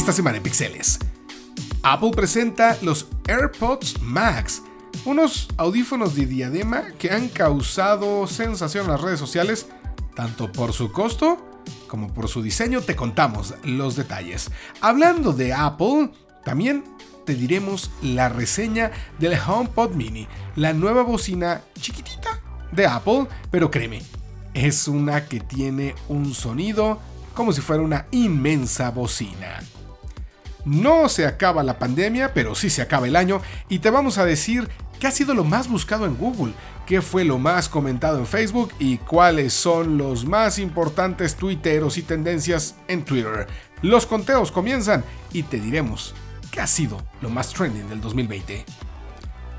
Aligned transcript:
esta 0.00 0.12
semana 0.14 0.38
en 0.38 0.42
Pixeles. 0.42 0.98
Apple 1.82 2.12
presenta 2.12 2.78
los 2.80 3.06
AirPods 3.28 4.00
Max, 4.00 4.62
unos 5.04 5.46
audífonos 5.58 6.14
de 6.14 6.24
diadema 6.24 6.84
que 6.98 7.10
han 7.10 7.28
causado 7.28 8.26
sensación 8.26 8.86
en 8.86 8.92
las 8.92 9.02
redes 9.02 9.20
sociales, 9.20 9.66
tanto 10.14 10.50
por 10.50 10.72
su 10.72 10.90
costo 10.90 11.60
como 11.86 12.14
por 12.14 12.28
su 12.28 12.42
diseño. 12.42 12.80
Te 12.80 12.96
contamos 12.96 13.52
los 13.62 13.94
detalles. 13.94 14.50
Hablando 14.80 15.34
de 15.34 15.52
Apple, 15.52 16.10
también 16.46 16.82
te 17.26 17.34
diremos 17.34 17.90
la 18.00 18.30
reseña 18.30 18.92
del 19.18 19.38
HomePod 19.38 19.90
Mini, 19.96 20.26
la 20.56 20.72
nueva 20.72 21.02
bocina 21.02 21.60
chiquitita 21.78 22.40
de 22.72 22.86
Apple, 22.86 23.26
pero 23.50 23.70
créeme, 23.70 24.00
es 24.54 24.88
una 24.88 25.26
que 25.26 25.40
tiene 25.40 25.94
un 26.08 26.32
sonido 26.32 26.98
como 27.34 27.52
si 27.52 27.60
fuera 27.60 27.82
una 27.82 28.06
inmensa 28.12 28.90
bocina. 28.90 29.60
No 30.64 31.08
se 31.08 31.26
acaba 31.26 31.62
la 31.62 31.78
pandemia, 31.78 32.34
pero 32.34 32.54
sí 32.54 32.70
se 32.70 32.82
acaba 32.82 33.06
el 33.06 33.16
año 33.16 33.40
y 33.68 33.78
te 33.78 33.90
vamos 33.90 34.18
a 34.18 34.24
decir 34.24 34.68
qué 34.98 35.06
ha 35.06 35.10
sido 35.10 35.34
lo 35.34 35.44
más 35.44 35.68
buscado 35.68 36.06
en 36.06 36.16
Google, 36.16 36.52
qué 36.86 37.00
fue 37.00 37.24
lo 37.24 37.38
más 37.38 37.68
comentado 37.68 38.18
en 38.18 38.26
Facebook 38.26 38.72
y 38.78 38.98
cuáles 38.98 39.52
son 39.54 39.96
los 39.96 40.26
más 40.26 40.58
importantes 40.58 41.36
tuiteros 41.36 41.96
y 41.96 42.02
tendencias 42.02 42.76
en 42.88 43.04
Twitter. 43.04 43.46
Los 43.82 44.06
conteos 44.06 44.52
comienzan 44.52 45.04
y 45.32 45.44
te 45.44 45.58
diremos 45.58 46.14
qué 46.50 46.60
ha 46.60 46.66
sido 46.66 47.02
lo 47.22 47.30
más 47.30 47.52
trending 47.52 47.88
del 47.88 48.00
2020. 48.00 48.64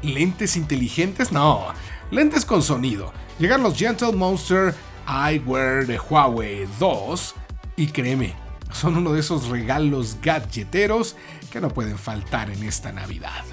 ¿Lentes 0.04 0.56
inteligentes? 0.56 1.32
No, 1.32 1.68
lentes 2.12 2.46
con 2.46 2.62
sonido. 2.62 3.12
Llegan 3.40 3.64
los 3.64 3.78
Gentle 3.78 4.14
Monster 4.14 4.76
Eyewear 5.08 5.86
de 5.88 6.00
Huawei 6.00 6.68
2 6.80 7.36
y 7.78 7.88
créeme, 7.88 8.36
son 8.74 8.98
uno 8.98 9.14
de 9.14 9.20
esos 9.20 9.50
regalos 9.50 10.18
gadgeteros 10.22 11.16
que 11.52 11.62
no 11.62 11.70
pueden 11.70 11.98
faltar 11.98 12.50
en 12.50 12.64
esta 12.64 12.92
Navidad. 12.92 13.44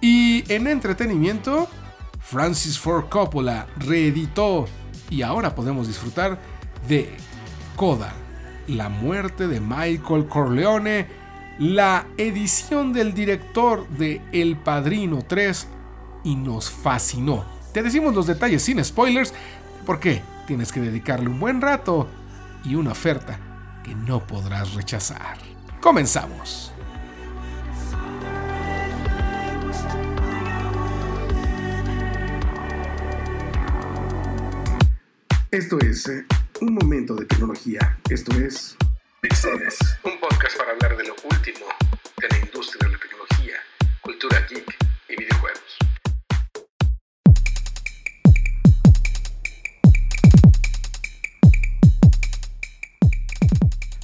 Y 0.00 0.44
en 0.52 0.66
entretenimiento, 0.66 1.68
Francis 2.20 2.78
Ford 2.78 3.08
Coppola 3.08 3.66
reeditó 3.76 4.66
y 5.10 5.22
ahora 5.22 5.54
podemos 5.54 5.86
disfrutar 5.86 6.38
de 6.86 7.10
Coda, 7.74 8.12
la 8.66 8.88
muerte 8.88 9.48
de 9.48 9.60
Michael 9.60 10.26
Corleone, 10.28 11.06
la 11.58 12.06
edición 12.16 12.92
del 12.92 13.14
director 13.14 13.88
de 13.88 14.20
El 14.32 14.56
Padrino 14.56 15.20
3 15.26 15.66
y 16.24 16.36
nos 16.36 16.70
fascinó. 16.70 17.44
Te 17.72 17.82
decimos 17.82 18.14
los 18.14 18.26
detalles 18.26 18.62
sin 18.62 18.84
spoilers 18.84 19.34
porque 19.84 20.22
tienes 20.46 20.70
que 20.70 20.80
dedicarle 20.80 21.28
un 21.28 21.40
buen 21.40 21.60
rato 21.60 22.08
y 22.64 22.74
una 22.74 22.92
oferta 22.92 23.47
que 23.88 23.94
no 23.94 24.26
podrás 24.26 24.74
rechazar. 24.74 25.38
Comenzamos. 25.80 26.72
Esto 35.50 35.78
es 35.80 36.06
eh, 36.08 36.26
un 36.60 36.74
momento 36.74 37.14
de 37.14 37.24
tecnología. 37.24 37.98
Esto 38.10 38.32
es 38.32 38.76
Pixeles, 39.22 39.78
un 40.04 40.20
podcast 40.20 40.58
para 40.58 40.72
hablar 40.72 40.94
de 40.98 41.04
lo 41.04 41.14
último 41.24 41.66
de 42.18 42.28
la 42.28 42.38
industria 42.38 42.86
de 42.86 42.92
la 42.92 42.98
tecnología, 42.98 43.54
cultura 44.02 44.46
geek 44.50 44.76
y 45.08 45.16
videojuegos. 45.16 45.67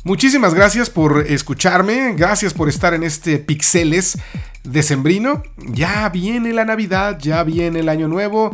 Muchísimas 0.07 0.53
gracias 0.53 0.91
por 0.91 1.25
escucharme, 1.27 2.13
gracias 2.13 2.53
por 2.53 2.69
estar 2.69 2.93
en 2.93 3.05
este 3.05 3.39
Pixeles 3.39 4.19
decembrino. 4.63 5.43
Ya 5.57 6.07
viene 6.11 6.53
la 6.53 6.67
Navidad, 6.67 7.19
ya 7.19 7.43
viene 7.43 7.81
el 7.81 7.89
Año 7.89 8.07
Nuevo. 8.07 8.51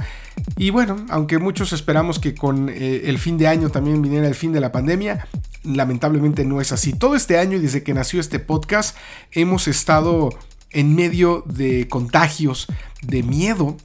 Y 0.56 0.70
bueno, 0.70 1.04
aunque 1.08 1.38
muchos 1.38 1.72
esperamos 1.72 2.20
que 2.20 2.36
con 2.36 2.68
eh, 2.68 3.02
el 3.06 3.18
fin 3.18 3.36
de 3.36 3.48
año 3.48 3.68
también 3.68 4.00
viniera 4.00 4.28
el 4.28 4.36
fin 4.36 4.52
de 4.52 4.60
la 4.60 4.70
pandemia, 4.70 5.26
lamentablemente 5.64 6.44
no 6.44 6.60
es 6.60 6.70
así. 6.70 6.92
Todo 6.92 7.16
este 7.16 7.36
año 7.36 7.58
desde 7.58 7.82
que 7.82 7.94
nació 7.94 8.20
este 8.20 8.38
podcast 8.38 8.96
hemos 9.32 9.66
estado 9.66 10.30
en 10.70 10.94
medio 10.94 11.42
de 11.48 11.88
contagios, 11.88 12.68
de 13.02 13.24
miedo 13.24 13.76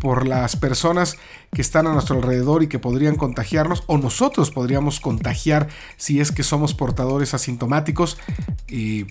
por 0.00 0.26
las 0.26 0.56
personas 0.56 1.16
que 1.52 1.62
están 1.62 1.86
a 1.86 1.92
nuestro 1.92 2.16
alrededor 2.16 2.62
y 2.62 2.68
que 2.68 2.78
podrían 2.78 3.16
contagiarnos 3.16 3.82
o 3.86 3.98
nosotros 3.98 4.50
podríamos 4.50 5.00
contagiar 5.00 5.68
si 5.96 6.20
es 6.20 6.32
que 6.32 6.42
somos 6.42 6.74
portadores 6.74 7.34
asintomáticos. 7.34 8.18
Y 8.68 9.06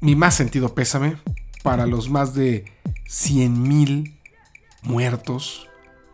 mi 0.00 0.16
más 0.16 0.34
sentido 0.34 0.74
pésame 0.74 1.16
para 1.62 1.86
los 1.86 2.10
más 2.10 2.34
de 2.34 2.64
100 3.06 3.62
mil 3.62 4.16
muertos 4.82 5.68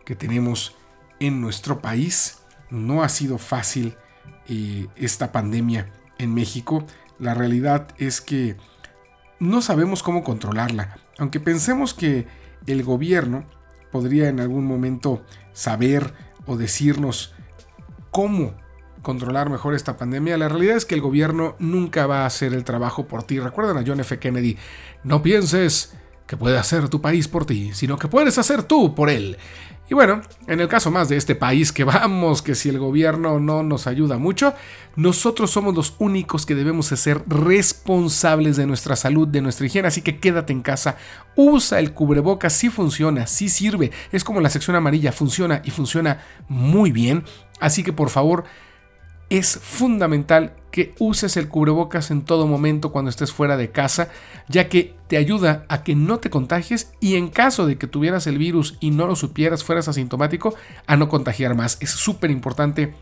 que 0.05 0.15
tenemos 0.15 0.75
en 1.19 1.41
nuestro 1.41 1.81
país. 1.81 2.39
No 2.69 3.03
ha 3.03 3.09
sido 3.09 3.37
fácil 3.37 3.95
eh, 4.47 4.87
esta 4.95 5.31
pandemia 5.31 5.91
en 6.17 6.33
México. 6.33 6.85
La 7.19 7.33
realidad 7.33 7.87
es 7.97 8.19
que 8.19 8.57
no 9.39 9.61
sabemos 9.61 10.03
cómo 10.03 10.23
controlarla. 10.23 10.97
Aunque 11.17 11.39
pensemos 11.39 11.93
que 11.93 12.27
el 12.65 12.83
gobierno 12.83 13.45
podría 13.93 14.27
en 14.27 14.39
algún 14.39 14.65
momento 14.65 15.21
saber 15.53 16.15
o 16.47 16.57
decirnos 16.57 17.35
cómo 18.09 18.55
controlar 19.03 19.51
mejor 19.51 19.75
esta 19.75 19.97
pandemia, 19.97 20.35
la 20.35 20.49
realidad 20.49 20.77
es 20.77 20.85
que 20.85 20.95
el 20.95 21.01
gobierno 21.01 21.55
nunca 21.59 22.07
va 22.07 22.23
a 22.23 22.25
hacer 22.25 22.55
el 22.55 22.63
trabajo 22.63 23.05
por 23.07 23.21
ti. 23.21 23.39
Recuerdan 23.39 23.77
a 23.77 23.83
John 23.85 23.99
F. 23.99 24.17
Kennedy, 24.17 24.57
no 25.03 25.21
pienses 25.21 25.93
que 26.27 26.37
puede 26.37 26.57
hacer 26.57 26.89
tu 26.89 27.01
país 27.01 27.27
por 27.27 27.45
ti, 27.45 27.71
sino 27.73 27.97
que 27.97 28.07
puedes 28.07 28.37
hacer 28.37 28.63
tú 28.63 28.95
por 28.95 29.09
él. 29.09 29.37
Y 29.89 29.95
bueno, 29.95 30.21
en 30.47 30.61
el 30.61 30.69
caso 30.69 30.91
más 30.91 31.09
de 31.09 31.17
este 31.17 31.35
país 31.35 31.73
que 31.73 31.83
vamos, 31.83 32.41
que 32.41 32.55
si 32.55 32.69
el 32.69 32.79
gobierno 32.79 33.39
no 33.39 33.63
nos 33.63 33.85
ayuda 33.85 34.17
mucho, 34.17 34.53
nosotros 34.95 35.51
somos 35.51 35.75
los 35.75 35.95
únicos 35.99 36.45
que 36.45 36.55
debemos 36.55 36.87
ser 36.87 37.21
responsables 37.27 38.55
de 38.55 38.65
nuestra 38.65 38.95
salud, 38.95 39.27
de 39.27 39.41
nuestra 39.41 39.65
higiene, 39.65 39.89
así 39.89 40.01
que 40.01 40.19
quédate 40.19 40.53
en 40.53 40.61
casa, 40.61 40.95
usa 41.35 41.79
el 41.79 41.93
cubrebocas, 41.93 42.53
si 42.53 42.69
funciona, 42.69 43.27
si 43.27 43.49
sirve, 43.49 43.91
es 44.13 44.23
como 44.23 44.39
la 44.39 44.49
sección 44.49 44.77
amarilla, 44.77 45.11
funciona 45.11 45.61
y 45.65 45.71
funciona 45.71 46.23
muy 46.47 46.91
bien, 46.91 47.25
así 47.59 47.83
que 47.83 47.91
por 47.91 48.09
favor, 48.09 48.45
es 49.33 49.57
fundamental 49.57 50.53
que 50.69 50.93
uses 50.99 51.37
el 51.37 51.49
cubrebocas 51.49 52.11
en 52.11 52.21
todo 52.21 52.45
momento 52.45 52.91
cuando 52.91 53.09
estés 53.09 53.31
fuera 53.31 53.57
de 53.57 53.71
casa, 53.71 54.09
ya 54.47 54.69
que 54.69 54.95
te 55.07 55.17
ayuda 55.17 55.65
a 55.69 55.81
que 55.81 55.95
no 55.95 56.19
te 56.19 56.29
contagies 56.29 56.93
y 56.99 57.15
en 57.15 57.29
caso 57.29 57.65
de 57.65 57.79
que 57.79 57.87
tuvieras 57.87 58.27
el 58.27 58.37
virus 58.37 58.77
y 58.79 58.91
no 58.91 59.07
lo 59.07 59.15
supieras, 59.15 59.63
fueras 59.63 59.87
asintomático, 59.87 60.53
a 60.85 60.97
no 60.97 61.09
contagiar 61.09 61.55
más. 61.55 61.77
Es 61.79 61.89
súper 61.89 62.29
importante 62.29 62.93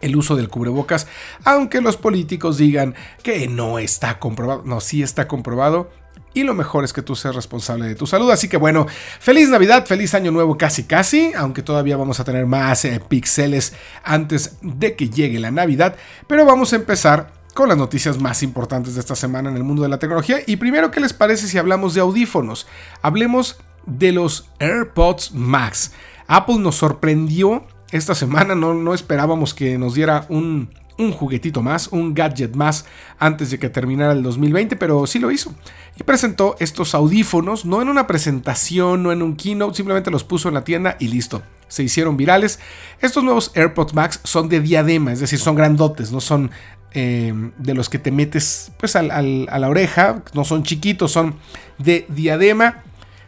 el 0.00 0.14
uso 0.14 0.36
del 0.36 0.48
cubrebocas, 0.48 1.08
aunque 1.42 1.80
los 1.80 1.96
políticos 1.96 2.58
digan 2.58 2.94
que 3.24 3.48
no 3.48 3.80
está 3.80 4.20
comprobado. 4.20 4.62
No, 4.64 4.80
sí 4.80 5.02
está 5.02 5.26
comprobado 5.26 5.90
y 6.36 6.42
lo 6.42 6.52
mejor 6.52 6.84
es 6.84 6.92
que 6.92 7.00
tú 7.00 7.16
seas 7.16 7.34
responsable 7.34 7.86
de 7.88 7.94
tu 7.94 8.06
salud. 8.06 8.30
Así 8.30 8.46
que 8.46 8.58
bueno, 8.58 8.86
feliz 9.20 9.48
Navidad, 9.48 9.86
feliz 9.86 10.14
Año 10.14 10.30
Nuevo 10.30 10.58
casi 10.58 10.84
casi, 10.84 11.32
aunque 11.34 11.62
todavía 11.62 11.96
vamos 11.96 12.20
a 12.20 12.24
tener 12.24 12.44
más 12.44 12.84
eh, 12.84 13.00
pixeles 13.08 13.72
antes 14.04 14.58
de 14.60 14.94
que 14.96 15.08
llegue 15.08 15.40
la 15.40 15.50
Navidad, 15.50 15.96
pero 16.26 16.44
vamos 16.44 16.74
a 16.74 16.76
empezar 16.76 17.32
con 17.54 17.70
las 17.70 17.78
noticias 17.78 18.20
más 18.20 18.42
importantes 18.42 18.94
de 18.94 19.00
esta 19.00 19.16
semana 19.16 19.48
en 19.48 19.56
el 19.56 19.64
mundo 19.64 19.82
de 19.82 19.88
la 19.88 19.98
tecnología. 19.98 20.40
Y 20.46 20.56
primero, 20.56 20.90
¿qué 20.90 21.00
les 21.00 21.14
parece 21.14 21.48
si 21.48 21.56
hablamos 21.56 21.94
de 21.94 22.02
audífonos? 22.02 22.66
Hablemos 23.00 23.56
de 23.86 24.12
los 24.12 24.50
AirPods 24.58 25.32
Max. 25.32 25.92
Apple 26.26 26.58
nos 26.58 26.74
sorprendió 26.74 27.66
esta 27.92 28.14
semana, 28.14 28.54
no, 28.54 28.74
no 28.74 28.92
esperábamos 28.92 29.54
que 29.54 29.78
nos 29.78 29.94
diera 29.94 30.26
un 30.28 30.68
un 30.98 31.12
juguetito 31.12 31.62
más, 31.62 31.88
un 31.88 32.14
gadget 32.14 32.54
más 32.54 32.86
antes 33.18 33.50
de 33.50 33.58
que 33.58 33.68
terminara 33.68 34.12
el 34.12 34.22
2020, 34.22 34.76
pero 34.76 35.06
sí 35.06 35.18
lo 35.18 35.30
hizo. 35.30 35.54
Y 35.98 36.02
presentó 36.02 36.56
estos 36.58 36.94
audífonos, 36.94 37.64
no 37.64 37.82
en 37.82 37.88
una 37.88 38.06
presentación, 38.06 39.02
no 39.02 39.12
en 39.12 39.22
un 39.22 39.36
keynote, 39.36 39.76
simplemente 39.76 40.10
los 40.10 40.24
puso 40.24 40.48
en 40.48 40.54
la 40.54 40.64
tienda 40.64 40.96
y 40.98 41.08
listo. 41.08 41.42
Se 41.68 41.82
hicieron 41.82 42.16
virales. 42.16 42.58
Estos 43.00 43.24
nuevos 43.24 43.50
AirPods 43.54 43.94
Max 43.94 44.20
son 44.24 44.48
de 44.48 44.60
diadema, 44.60 45.12
es 45.12 45.20
decir, 45.20 45.38
son 45.38 45.56
grandotes, 45.56 46.12
no 46.12 46.20
son 46.20 46.50
eh, 46.92 47.34
de 47.58 47.74
los 47.74 47.88
que 47.88 47.98
te 47.98 48.10
metes 48.10 48.72
pues 48.78 48.96
a 48.96 49.02
la 49.02 49.68
oreja, 49.68 50.22
no 50.32 50.44
son 50.44 50.62
chiquitos, 50.62 51.12
son 51.12 51.36
de 51.78 52.06
diadema. 52.08 52.82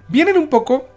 Vienen 0.09 0.39
un 0.39 0.49
poco 0.49 0.89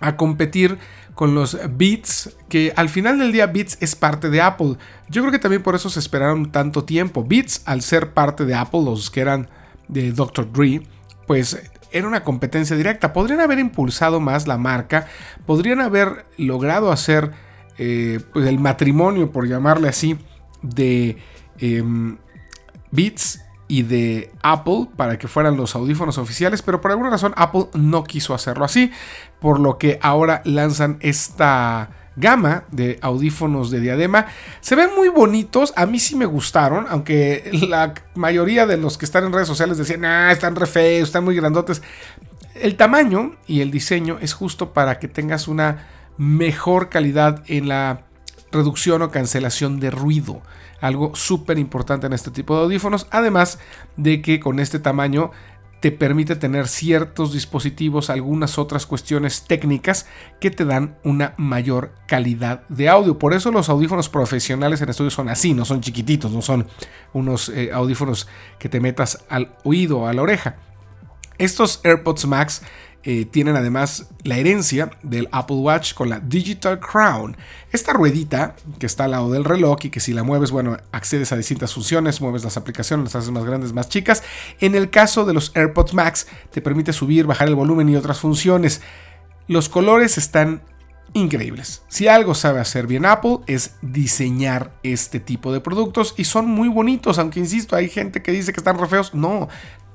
a 0.00 0.16
competir 0.16 0.78
con 1.14 1.34
los 1.34 1.58
Beats, 1.76 2.36
que 2.48 2.72
al 2.76 2.88
final 2.88 3.18
del 3.18 3.32
día 3.32 3.46
Beats 3.46 3.76
es 3.80 3.94
parte 3.94 4.30
de 4.30 4.40
Apple. 4.40 4.76
Yo 5.08 5.22
creo 5.22 5.32
que 5.32 5.38
también 5.38 5.62
por 5.62 5.74
eso 5.74 5.90
se 5.90 6.00
esperaron 6.00 6.52
tanto 6.52 6.84
tiempo. 6.84 7.24
Beats, 7.24 7.62
al 7.66 7.82
ser 7.82 8.12
parte 8.12 8.44
de 8.44 8.54
Apple, 8.54 8.82
los 8.84 9.10
que 9.10 9.20
eran 9.20 9.48
de 9.88 10.12
Dr. 10.12 10.50
Dre, 10.52 10.82
pues 11.26 11.70
era 11.92 12.08
una 12.08 12.24
competencia 12.24 12.76
directa. 12.76 13.12
Podrían 13.12 13.40
haber 13.40 13.58
impulsado 13.58 14.20
más 14.20 14.46
la 14.46 14.56
marca, 14.56 15.06
podrían 15.46 15.80
haber 15.80 16.24
logrado 16.38 16.90
hacer 16.90 17.32
eh, 17.78 18.20
pues 18.32 18.46
el 18.46 18.58
matrimonio, 18.58 19.30
por 19.30 19.46
llamarle 19.46 19.88
así, 19.88 20.16
de 20.62 21.18
em, 21.58 22.16
Beats 22.90 23.40
y 23.72 23.84
de 23.84 24.30
Apple 24.42 24.88
para 24.98 25.16
que 25.16 25.28
fueran 25.28 25.56
los 25.56 25.74
audífonos 25.74 26.18
oficiales, 26.18 26.60
pero 26.60 26.82
por 26.82 26.90
alguna 26.90 27.08
razón 27.08 27.32
Apple 27.36 27.68
no 27.72 28.04
quiso 28.04 28.34
hacerlo 28.34 28.66
así, 28.66 28.92
por 29.40 29.58
lo 29.58 29.78
que 29.78 29.98
ahora 30.02 30.42
lanzan 30.44 30.98
esta 31.00 31.88
gama 32.14 32.64
de 32.70 32.98
audífonos 33.00 33.70
de 33.70 33.80
diadema. 33.80 34.26
Se 34.60 34.76
ven 34.76 34.90
muy 34.94 35.08
bonitos, 35.08 35.72
a 35.74 35.86
mí 35.86 35.98
sí 36.00 36.16
me 36.16 36.26
gustaron, 36.26 36.84
aunque 36.90 37.48
la 37.66 37.94
mayoría 38.14 38.66
de 38.66 38.76
los 38.76 38.98
que 38.98 39.06
están 39.06 39.24
en 39.24 39.32
redes 39.32 39.48
sociales 39.48 39.78
decían, 39.78 40.04
ah, 40.04 40.30
están 40.30 40.54
re 40.54 40.66
feos, 40.66 41.08
están 41.08 41.24
muy 41.24 41.34
grandotes. 41.34 41.80
El 42.54 42.76
tamaño 42.76 43.36
y 43.46 43.62
el 43.62 43.70
diseño 43.70 44.18
es 44.20 44.34
justo 44.34 44.74
para 44.74 44.98
que 44.98 45.08
tengas 45.08 45.48
una 45.48 45.88
mejor 46.18 46.90
calidad 46.90 47.42
en 47.46 47.68
la 47.68 48.02
reducción 48.52 49.02
o 49.02 49.10
cancelación 49.10 49.80
de 49.80 49.90
ruido. 49.90 50.42
Algo 50.80 51.14
súper 51.14 51.58
importante 51.58 52.06
en 52.06 52.12
este 52.12 52.30
tipo 52.30 52.56
de 52.56 52.64
audífonos. 52.64 53.06
Además 53.10 53.58
de 53.96 54.22
que 54.22 54.40
con 54.40 54.60
este 54.60 54.78
tamaño 54.78 55.30
te 55.82 55.90
permite 55.90 56.36
tener 56.36 56.68
ciertos 56.68 57.32
dispositivos, 57.32 58.08
algunas 58.08 58.56
otras 58.56 58.86
cuestiones 58.86 59.42
técnicas 59.42 60.06
que 60.38 60.52
te 60.52 60.64
dan 60.64 60.96
una 61.02 61.34
mayor 61.38 61.92
calidad 62.06 62.62
de 62.68 62.88
audio. 62.88 63.18
Por 63.18 63.34
eso 63.34 63.50
los 63.50 63.68
audífonos 63.68 64.08
profesionales 64.08 64.80
en 64.80 64.90
estudio 64.90 65.10
son 65.10 65.28
así, 65.28 65.54
no 65.54 65.64
son 65.64 65.80
chiquititos, 65.80 66.30
no 66.30 66.40
son 66.40 66.68
unos 67.12 67.48
eh, 67.48 67.70
audífonos 67.72 68.28
que 68.60 68.68
te 68.68 68.78
metas 68.78 69.24
al 69.28 69.56
oído 69.64 69.98
o 69.98 70.06
a 70.06 70.12
la 70.12 70.22
oreja. 70.22 70.54
Estos 71.38 71.80
AirPods 71.82 72.26
Max 72.26 72.62
eh, 73.04 73.24
tienen 73.24 73.56
además 73.56 74.06
la 74.22 74.38
herencia 74.38 74.90
del 75.02 75.28
Apple 75.32 75.56
Watch 75.56 75.94
con 75.94 76.08
la 76.08 76.20
Digital 76.20 76.78
Crown. 76.78 77.36
Esta 77.72 77.92
ruedita 77.92 78.54
que 78.78 78.86
está 78.86 79.04
al 79.04 79.10
lado 79.10 79.30
del 79.32 79.44
reloj 79.44 79.78
y 79.82 79.90
que 79.90 79.98
si 79.98 80.12
la 80.12 80.22
mueves, 80.22 80.52
bueno, 80.52 80.76
accedes 80.92 81.32
a 81.32 81.36
distintas 81.36 81.74
funciones, 81.74 82.20
mueves 82.20 82.44
las 82.44 82.56
aplicaciones, 82.56 83.04
las 83.04 83.16
haces 83.16 83.30
más 83.32 83.44
grandes, 83.44 83.72
más 83.72 83.88
chicas. 83.88 84.22
En 84.60 84.76
el 84.76 84.90
caso 84.90 85.24
de 85.24 85.34
los 85.34 85.50
AirPods 85.56 85.94
Max, 85.94 86.26
te 86.52 86.60
permite 86.60 86.92
subir, 86.92 87.26
bajar 87.26 87.48
el 87.48 87.56
volumen 87.56 87.88
y 87.88 87.96
otras 87.96 88.20
funciones. 88.20 88.82
Los 89.48 89.68
colores 89.68 90.18
están 90.18 90.62
increíbles. 91.14 91.82
Si 91.88 92.08
algo 92.08 92.34
sabe 92.34 92.60
hacer 92.60 92.86
bien 92.86 93.06
Apple 93.06 93.38
es 93.46 93.76
diseñar 93.82 94.72
este 94.82 95.20
tipo 95.20 95.52
de 95.52 95.60
productos 95.60 96.14
y 96.16 96.24
son 96.24 96.48
muy 96.48 96.68
bonitos, 96.68 97.18
aunque 97.18 97.40
insisto, 97.40 97.76
hay 97.76 97.88
gente 97.88 98.22
que 98.22 98.32
dice 98.32 98.52
que 98.52 98.60
están 98.60 98.78
re 98.78 98.86
feos. 98.86 99.14
No, 99.14 99.48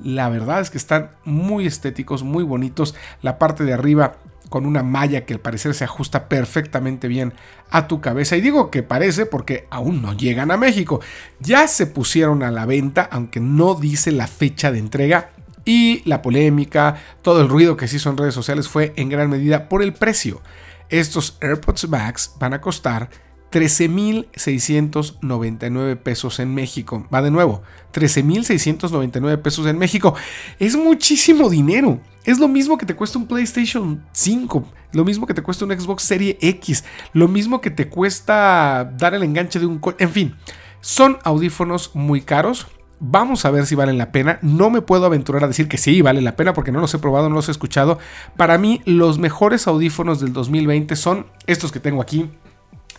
la 0.03 0.29
verdad 0.29 0.61
es 0.61 0.69
que 0.69 0.77
están 0.77 1.11
muy 1.25 1.65
estéticos, 1.65 2.23
muy 2.23 2.43
bonitos. 2.43 2.95
La 3.21 3.39
parte 3.39 3.63
de 3.63 3.73
arriba 3.73 4.17
con 4.49 4.65
una 4.65 4.83
malla 4.83 5.25
que 5.25 5.33
al 5.33 5.39
parecer 5.39 5.73
se 5.73 5.83
ajusta 5.83 6.29
perfectamente 6.29 7.07
bien 7.07 7.33
a 7.69 7.87
tu 7.87 8.01
cabeza. 8.01 8.37
Y 8.37 8.41
digo 8.41 8.71
que 8.71 8.83
parece 8.83 9.25
porque 9.25 9.67
aún 9.69 10.01
no 10.01 10.13
llegan 10.13 10.51
a 10.51 10.57
México. 10.57 11.01
Ya 11.39 11.67
se 11.67 11.87
pusieron 11.87 12.43
a 12.43 12.51
la 12.51 12.65
venta, 12.65 13.07
aunque 13.11 13.39
no 13.39 13.75
dice 13.75 14.11
la 14.11 14.27
fecha 14.27 14.71
de 14.71 14.79
entrega. 14.79 15.31
Y 15.65 16.01
la 16.05 16.21
polémica, 16.21 16.95
todo 17.21 17.41
el 17.41 17.49
ruido 17.49 17.75
que 17.75 17.89
se 17.89 17.97
hizo 17.97 18.09
en 18.09 18.17
redes 18.17 18.33
sociales 18.33 18.69
fue 18.69 18.93
en 18.95 19.09
gran 19.09 19.29
medida 19.29 19.67
por 19.67 19.83
el 19.83 19.93
precio. 19.93 20.41
Estos 20.89 21.37
AirPods 21.41 21.89
Max 21.89 22.33
van 22.39 22.53
a 22.53 22.61
costar 22.61 23.09
13.699 23.51 25.97
pesos 25.97 26.39
en 26.39 26.53
México. 26.53 27.05
Va 27.13 27.21
de 27.21 27.31
nuevo, 27.31 27.61
13.699 27.93 29.41
pesos 29.41 29.67
en 29.67 29.77
México. 29.77 30.15
Es 30.59 30.75
muchísimo 30.75 31.49
dinero. 31.49 32.01
Es 32.25 32.39
lo 32.39 32.47
mismo 32.47 32.77
que 32.77 32.85
te 32.85 32.95
cuesta 32.95 33.17
un 33.17 33.27
PlayStation 33.27 34.05
5, 34.11 34.65
lo 34.91 35.05
mismo 35.05 35.25
que 35.25 35.33
te 35.33 35.41
cuesta 35.41 35.63
un 35.63 35.71
Xbox 35.71 36.03
Serie 36.03 36.37
X, 36.41 36.83
lo 37.13 37.29
mismo 37.29 37.61
que 37.61 37.71
te 37.71 37.87
cuesta 37.87 38.91
dar 38.97 39.13
el 39.13 39.23
enganche 39.23 39.59
de 39.59 39.65
un... 39.65 39.79
En 39.97 40.11
fin, 40.11 40.35
son 40.81 41.19
audífonos 41.23 41.95
muy 41.95 42.19
caros, 42.21 42.67
Vamos 42.99 43.45
a 43.45 43.51
ver 43.51 43.67
si 43.67 43.75
valen 43.75 43.97
la 43.97 44.11
pena. 44.11 44.39
No 44.41 44.71
me 44.71 44.81
puedo 44.81 45.05
aventurar 45.05 45.43
a 45.43 45.47
decir 45.47 45.67
que 45.67 45.77
sí, 45.77 46.01
vale 46.01 46.21
la 46.21 46.35
pena 46.35 46.53
porque 46.53 46.71
no 46.71 46.79
los 46.79 46.91
he 46.93 46.99
probado, 46.99 47.29
no 47.29 47.35
los 47.35 47.47
he 47.47 47.51
escuchado. 47.51 47.99
Para 48.35 48.57
mí, 48.57 48.81
los 48.85 49.19
mejores 49.19 49.67
audífonos 49.67 50.19
del 50.19 50.33
2020 50.33 50.95
son 50.95 51.27
estos 51.45 51.71
que 51.71 51.79
tengo 51.79 52.01
aquí. 52.01 52.31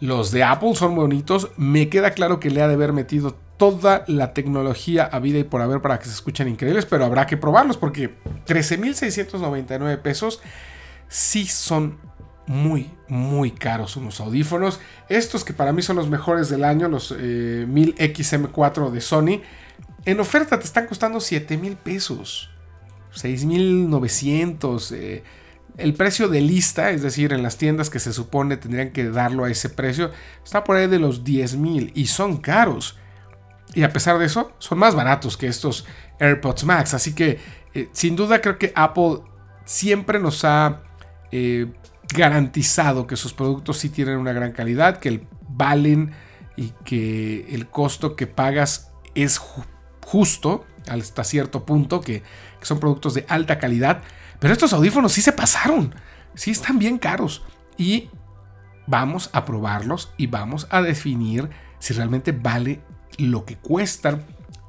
Los 0.00 0.30
de 0.30 0.44
Apple 0.44 0.74
son 0.74 0.94
bonitos. 0.94 1.50
Me 1.58 1.90
queda 1.90 2.12
claro 2.12 2.40
que 2.40 2.50
le 2.50 2.62
ha 2.62 2.68
de 2.68 2.74
haber 2.74 2.94
metido 2.94 3.36
toda 3.60 4.04
la 4.06 4.32
tecnología 4.32 5.04
a 5.04 5.18
vida 5.18 5.38
y 5.38 5.44
por 5.44 5.60
haber 5.60 5.82
para 5.82 5.98
que 5.98 6.06
se 6.06 6.12
escuchen 6.12 6.48
increíbles, 6.48 6.86
pero 6.86 7.04
habrá 7.04 7.26
que 7.26 7.36
probarlos 7.36 7.76
porque 7.76 8.16
13.699 8.46 9.98
pesos 9.98 10.40
sí 11.08 11.44
son 11.44 11.98
muy, 12.46 12.90
muy 13.06 13.50
caros 13.50 13.96
unos 13.96 14.18
audífonos. 14.18 14.80
Estos 15.10 15.44
que 15.44 15.52
para 15.52 15.74
mí 15.74 15.82
son 15.82 15.96
los 15.96 16.08
mejores 16.08 16.48
del 16.48 16.64
año, 16.64 16.88
los 16.88 17.14
1000XM4 17.14 18.88
eh, 18.88 18.92
de 18.92 19.00
Sony, 19.02 19.42
en 20.06 20.20
oferta 20.20 20.58
te 20.58 20.64
están 20.64 20.86
costando 20.86 21.18
7.000 21.18 21.76
pesos, 21.76 22.48
6.900. 23.14 24.92
Eh, 24.96 25.22
el 25.76 25.92
precio 25.92 26.28
de 26.28 26.40
lista, 26.40 26.92
es 26.92 27.02
decir, 27.02 27.34
en 27.34 27.42
las 27.42 27.58
tiendas 27.58 27.90
que 27.90 27.98
se 27.98 28.14
supone 28.14 28.56
tendrían 28.56 28.92
que 28.92 29.10
darlo 29.10 29.44
a 29.44 29.50
ese 29.50 29.68
precio, 29.68 30.12
está 30.42 30.64
por 30.64 30.76
ahí 30.76 30.86
de 30.86 30.98
los 30.98 31.24
10.000 31.24 31.92
y 31.94 32.06
son 32.06 32.38
caros. 32.38 32.96
Y 33.74 33.82
a 33.82 33.92
pesar 33.92 34.18
de 34.18 34.26
eso, 34.26 34.52
son 34.58 34.78
más 34.78 34.94
baratos 34.94 35.36
que 35.36 35.46
estos 35.46 35.86
AirPods 36.18 36.64
Max. 36.64 36.94
Así 36.94 37.14
que 37.14 37.38
eh, 37.74 37.88
sin 37.92 38.16
duda 38.16 38.40
creo 38.40 38.58
que 38.58 38.72
Apple 38.74 39.20
siempre 39.64 40.18
nos 40.18 40.44
ha 40.44 40.82
eh, 41.30 41.72
garantizado 42.12 43.06
que 43.06 43.16
sus 43.16 43.32
productos 43.32 43.78
sí 43.78 43.88
tienen 43.88 44.18
una 44.18 44.32
gran 44.32 44.52
calidad, 44.52 44.98
que 44.98 45.24
valen 45.48 46.12
y 46.56 46.72
que 46.84 47.46
el 47.50 47.68
costo 47.68 48.16
que 48.16 48.26
pagas 48.26 48.90
es 49.14 49.38
justo 50.04 50.66
hasta 50.88 51.22
cierto 51.22 51.64
punto, 51.64 52.00
que, 52.00 52.22
que 52.22 52.66
son 52.66 52.80
productos 52.80 53.14
de 53.14 53.24
alta 53.28 53.58
calidad. 53.58 54.02
Pero 54.40 54.52
estos 54.52 54.72
audífonos 54.72 55.12
sí 55.12 55.22
se 55.22 55.32
pasaron, 55.32 55.94
sí 56.34 56.50
están 56.50 56.78
bien 56.78 56.98
caros. 56.98 57.44
Y 57.76 58.10
vamos 58.86 59.30
a 59.32 59.44
probarlos 59.44 60.12
y 60.16 60.26
vamos 60.26 60.66
a 60.70 60.82
definir 60.82 61.48
si 61.78 61.94
realmente 61.94 62.32
vale 62.32 62.82
lo 63.18 63.44
que 63.44 63.56
cuestan. 63.56 64.24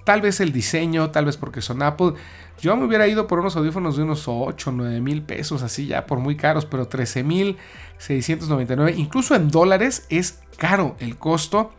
Tal 0.06 0.22
vez 0.22 0.40
el 0.40 0.52
diseño, 0.52 1.12
tal 1.12 1.26
vez 1.26 1.38
porque 1.38 1.62
son 1.62 1.84
Apple. 1.84 2.14
Yo 2.62 2.76
me 2.76 2.86
hubiera 2.86 3.08
ido 3.08 3.28
por 3.28 3.40
unos 3.40 3.56
audífonos 3.56 3.98
de 3.98 4.04
unos 4.04 4.28
8, 4.28 4.72
9 4.72 5.02
mil 5.02 5.24
pesos, 5.24 5.64
así 5.64 5.88
ya 5.88 6.06
por 6.06 6.20
muy 6.20 6.36
caros, 6.36 6.66
pero 6.66 6.88
13 6.88 7.24
mil 7.24 7.58
699, 7.98 8.94
incluso 8.98 9.36
en 9.36 9.50
dólares 9.50 10.06
es 10.10 10.40
caro 10.58 10.96
el 11.00 11.18
costo. 11.18 11.72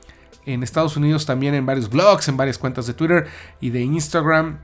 En 0.44 0.64
Estados 0.64 0.96
Unidos 0.96 1.24
también 1.24 1.54
en 1.54 1.66
varios 1.66 1.88
blogs, 1.88 2.26
en 2.26 2.36
varias 2.36 2.58
cuentas 2.58 2.88
de 2.88 2.94
Twitter 2.94 3.28
y 3.60 3.70
de 3.70 3.82
Instagram, 3.82 4.58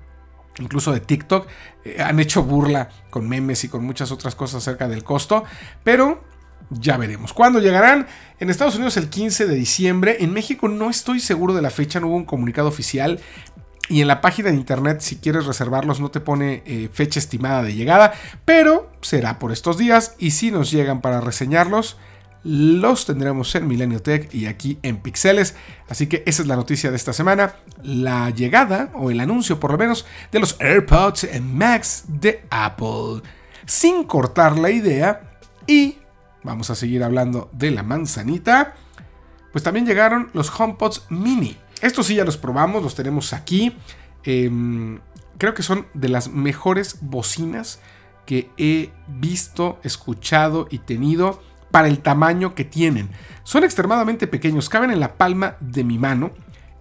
incluso 0.59 0.93
de 0.93 0.99
TikTok, 0.99 1.47
eh, 1.85 2.03
han 2.03 2.19
hecho 2.19 2.43
burla 2.43 2.89
con 3.11 3.29
memes 3.29 3.63
y 3.63 3.69
con 3.69 3.85
muchas 3.85 4.11
otras 4.11 4.35
cosas 4.35 4.63
acerca 4.63 4.89
del 4.89 5.05
costo, 5.05 5.45
pero 5.85 6.25
ya 6.71 6.97
veremos. 6.97 7.33
¿Cuándo 7.33 7.61
llegarán? 7.61 8.07
En 8.41 8.51
Estados 8.51 8.77
Unidos 8.77 8.97
el 8.97 9.09
15 9.09 9.47
de 9.47 9.55
diciembre. 9.55 10.19
En 10.21 10.33
México 10.33 10.69
no 10.69 10.91
estoy 10.91 11.21
seguro 11.21 11.55
de 11.55 11.63
la 11.63 11.71
fecha, 11.71 12.01
no 12.01 12.09
hubo 12.09 12.17
un 12.17 12.25
comunicado 12.25 12.69
oficial. 12.69 13.21
Y 13.89 14.03
en 14.03 14.09
la 14.09 14.21
página 14.21 14.51
de 14.51 14.57
internet, 14.57 15.01
si 15.01 15.17
quieres 15.17 15.47
reservarlos, 15.47 15.99
no 15.99 16.11
te 16.11 16.21
pone 16.21 16.63
eh, 16.67 16.91
fecha 16.93 17.19
estimada 17.19 17.63
de 17.63 17.75
llegada. 17.75 18.13
Pero 18.45 18.91
será 19.01 19.39
por 19.39 19.51
estos 19.51 19.79
días. 19.79 20.15
Y 20.19 20.33
si 20.33 20.51
nos 20.51 20.71
llegan 20.71 21.01
para 21.01 21.21
reseñarlos, 21.21 21.97
los 22.45 23.07
tendremos 23.07 23.55
en 23.55 23.67
Milenio 23.67 24.01
Tech 24.01 24.33
y 24.35 24.47
aquí 24.47 24.79
en 24.83 24.99
Pixeles. 24.99 25.57
Así 25.89 26.07
que 26.07 26.23
esa 26.27 26.43
es 26.43 26.49
la 26.49 26.57
noticia 26.57 26.91
de 26.91 26.97
esta 26.97 27.13
semana. 27.13 27.55
La 27.83 28.31
llegada, 28.31 28.91
o 28.95 29.11
el 29.11 29.21
anuncio 29.21 29.59
por 29.59 29.73
lo 29.73 29.79
menos, 29.79 30.07
de 30.33 30.41
los 30.41 30.57
AirPods 30.61 31.29
Max 31.43 32.05
de 32.09 32.45
Apple. 32.51 33.23
Sin 33.65 34.05
cortar 34.05 34.59
la 34.59 34.71
idea 34.71 35.39
y 35.67 35.98
vamos 36.49 36.71
a 36.71 36.75
seguir 36.75 37.05
hablando 37.05 37.51
de 37.53 37.71
la 37.71 37.83
manzanita, 37.83 38.75
pues 39.53 39.63
también 39.63 39.85
llegaron 39.85 40.31
los 40.33 40.51
HomePods 40.59 41.05
Mini. 41.11 41.59
Estos 41.83 42.07
sí 42.07 42.15
ya 42.15 42.25
los 42.25 42.39
probamos, 42.39 42.83
los 42.83 42.95
tenemos 42.95 43.35
aquí. 43.35 43.77
Em, 44.25 44.99
creo 45.37 45.53
que 45.53 45.63
son 45.63 45.87
de 45.93 46.09
las 46.09 46.29
mejores 46.29 47.01
bocinas 47.03 47.81
que 48.25 48.51
he 48.57 48.91
visto, 49.07 49.79
escuchado 49.83 50.69
y 50.71 50.79
tenido 50.79 51.43
para 51.71 51.89
el 51.89 51.99
tamaño 51.99 52.55
que 52.55 52.65
tienen. 52.65 53.11
Son 53.45 53.63
extremadamente 53.63 54.27
pequeños, 54.27 54.71
caben 54.71 54.91
en 54.91 55.01
la 55.01 55.19
palma 55.19 55.57
de 55.61 55.85
mi 55.85 55.99
mano 55.99 56.31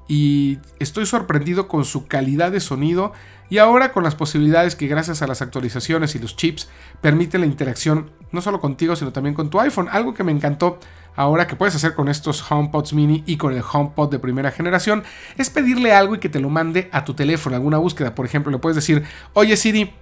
y 0.07 0.59
estoy 0.79 1.05
sorprendido 1.05 1.67
con 1.67 1.83
su 1.83 2.07
calidad 2.07 2.53
de 2.53 2.61
sonido 2.61 3.11
y 3.49 3.59
ahora 3.59 3.91
con 3.91 4.03
las 4.03 4.15
posibilidades 4.15 4.75
que 4.75 4.87
gracias 4.87 5.21
a 5.21 5.27
las 5.27 5.41
actualizaciones 5.41 6.15
y 6.15 6.19
los 6.19 6.35
chips 6.35 6.69
permite 7.01 7.37
la 7.37 7.45
interacción 7.45 8.11
no 8.31 8.41
solo 8.41 8.59
contigo 8.59 8.95
sino 8.95 9.13
también 9.13 9.35
con 9.35 9.49
tu 9.49 9.59
iPhone. 9.59 9.87
Algo 9.91 10.13
que 10.13 10.23
me 10.23 10.31
encantó 10.31 10.79
ahora 11.15 11.47
que 11.47 11.55
puedes 11.55 11.75
hacer 11.75 11.93
con 11.93 12.09
estos 12.09 12.49
HomePods 12.49 12.93
mini 12.93 13.23
y 13.25 13.37
con 13.37 13.53
el 13.53 13.63
HomePod 13.69 14.11
de 14.11 14.19
primera 14.19 14.51
generación 14.51 15.03
es 15.37 15.49
pedirle 15.49 15.93
algo 15.93 16.15
y 16.15 16.19
que 16.19 16.29
te 16.29 16.39
lo 16.39 16.49
mande 16.49 16.89
a 16.91 17.05
tu 17.05 17.13
teléfono, 17.13 17.55
alguna 17.55 17.77
búsqueda. 17.77 18.15
Por 18.15 18.25
ejemplo, 18.25 18.51
le 18.51 18.59
puedes 18.59 18.75
decir, 18.75 19.03
oye 19.33 19.57
Siri, 19.57 19.93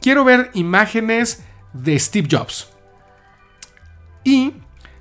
quiero 0.00 0.24
ver 0.24 0.50
imágenes 0.54 1.44
de 1.72 1.98
Steve 1.98 2.28
Jobs. 2.30 2.70
Y 4.24 4.54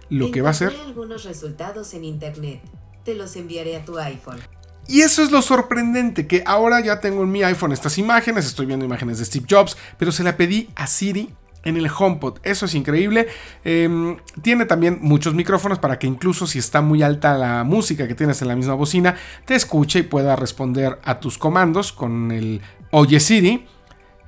lo 0.09 0.31
que 0.31 0.41
va 0.41 0.49
a 0.49 0.51
hacer... 0.51 0.73
algunos 0.85 1.23
resultados 1.23 1.93
en 1.93 2.03
internet. 2.03 2.61
Te 3.05 3.15
los 3.15 3.35
enviaré 3.35 3.75
a 3.77 3.85
tu 3.85 3.97
iPhone. 3.97 4.39
Y 4.87 5.01
eso 5.01 5.23
es 5.23 5.31
lo 5.31 5.41
sorprendente, 5.41 6.27
que 6.27 6.43
ahora 6.45 6.81
ya 6.81 6.99
tengo 6.99 7.23
en 7.23 7.31
mi 7.31 7.43
iPhone 7.43 7.71
estas 7.71 7.97
imágenes, 7.97 8.45
estoy 8.45 8.65
viendo 8.65 8.85
imágenes 8.85 9.19
de 9.19 9.25
Steve 9.25 9.45
Jobs, 9.49 9.77
pero 9.97 10.11
se 10.11 10.23
la 10.23 10.35
pedí 10.35 10.69
a 10.75 10.87
Siri 10.87 11.33
en 11.63 11.77
el 11.77 11.89
HomePod. 11.89 12.39
Eso 12.43 12.65
es 12.65 12.75
increíble. 12.75 13.27
Em, 13.63 14.17
tiene 14.41 14.65
también 14.65 14.99
muchos 15.01 15.33
micrófonos 15.33 15.79
para 15.79 15.97
que 15.97 16.07
incluso 16.07 16.45
si 16.47 16.59
está 16.59 16.81
muy 16.81 17.01
alta 17.01 17.37
la 17.37 17.63
música 17.63 18.07
que 18.07 18.15
tienes 18.15 18.41
en 18.41 18.49
la 18.49 18.55
misma 18.55 18.73
bocina, 18.73 19.15
te 19.45 19.55
escuche 19.55 19.99
y 19.99 20.03
pueda 20.03 20.35
responder 20.35 20.99
a 21.03 21.19
tus 21.19 21.37
comandos 21.37 21.91
con 21.91 22.31
el 22.31 22.61
Oye 22.91 23.19
Siri. 23.19 23.65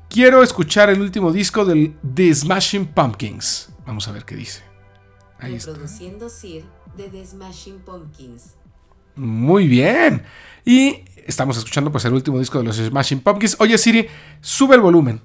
Quiero 0.10 0.44
escuchar 0.44 0.90
el 0.90 1.02
último 1.02 1.32
disco 1.32 1.66
del 1.66 1.96
The 2.14 2.34
Smashing 2.34 2.88
Pumpkins. 2.88 3.70
Vamos 3.86 4.08
a 4.08 4.12
ver 4.12 4.24
qué 4.24 4.36
dice. 4.36 4.64
Ahí 5.40 5.56
está. 5.56 5.74
Sir 5.88 6.64
de 6.96 7.10
The 7.10 7.26
Smashing 7.26 7.80
Pumpkins. 7.80 8.56
Muy 9.16 9.68
bien. 9.68 10.24
Y 10.66 11.04
estamos 11.26 11.58
escuchando 11.58 11.92
pues 11.92 12.06
el 12.06 12.14
último 12.14 12.40
disco 12.40 12.60
de 12.60 12.66
los 12.66 12.78
Smashing 12.78 13.22
Pumpkins. 13.22 13.56
Oye 13.60 13.78
Siri, 13.78 14.08
sube 14.42 14.76
el 14.76 14.82
volumen. 14.82 15.22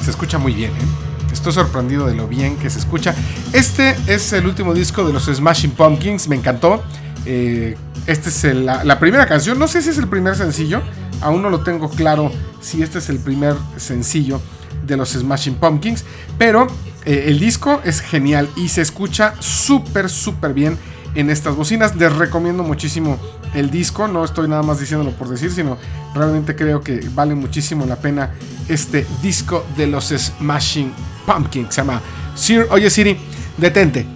Se 0.00 0.10
escucha 0.10 0.38
muy 0.38 0.52
bien, 0.52 0.72
¿eh? 0.72 1.12
Estoy 1.32 1.52
sorprendido 1.52 2.06
de 2.06 2.14
lo 2.14 2.28
bien 2.28 2.56
que 2.56 2.68
se 2.68 2.78
escucha. 2.78 3.14
Este 3.52 3.96
es 4.06 4.32
el 4.32 4.46
último 4.46 4.74
disco 4.74 5.04
de 5.04 5.12
los 5.12 5.24
Smashing 5.24 5.70
Pumpkins, 5.70 6.28
me 6.28 6.36
encantó. 6.36 6.82
Eh, 7.24 7.76
esta 8.06 8.28
es 8.28 8.44
la, 8.54 8.98
primera 8.98 9.26
canción, 9.26 9.58
no 9.58 9.68
sé 9.68 9.80
si 9.80 9.90
es 9.90 9.98
el 9.98 10.08
primer 10.08 10.34
sencillo, 10.34 10.82
aún 11.20 11.40
no 11.40 11.50
lo 11.50 11.60
tengo 11.60 11.88
claro 11.88 12.32
si 12.60 12.82
este 12.82 12.98
es 12.98 13.08
el 13.08 13.18
primer 13.18 13.54
sencillo 13.76 14.40
de 14.84 14.96
los 14.96 15.10
Smashing 15.10 15.54
Pumpkins, 15.54 16.04
pero 16.36 16.66
eh, 17.04 17.24
el 17.28 17.38
disco 17.38 17.80
es 17.84 18.00
genial 18.00 18.48
y 18.56 18.68
se 18.68 18.82
escucha 18.82 19.34
súper, 19.38 20.10
súper 20.10 20.52
bien 20.52 20.76
en 21.14 21.30
estas 21.30 21.56
bocinas. 21.56 21.96
Les 21.96 22.14
recomiendo 22.14 22.62
muchísimo 22.62 23.18
el 23.54 23.70
disco, 23.70 24.08
no 24.08 24.24
estoy 24.24 24.48
nada 24.48 24.62
más 24.62 24.80
diciéndolo 24.80 25.12
por 25.12 25.28
decir, 25.28 25.50
sino 25.50 25.76
realmente 26.14 26.56
creo 26.56 26.80
que 26.80 27.06
vale 27.14 27.34
muchísimo 27.34 27.86
la 27.86 27.96
pena 27.96 28.30
este 28.68 29.06
disco 29.22 29.64
de 29.76 29.86
los 29.86 30.08
Smashing 30.08 30.92
Pumpkins. 31.26 31.74
Se 31.74 31.80
llama 31.82 32.00
Sir, 32.34 32.66
oye 32.70 32.90
Siri, 32.90 33.18
detente. 33.56 34.06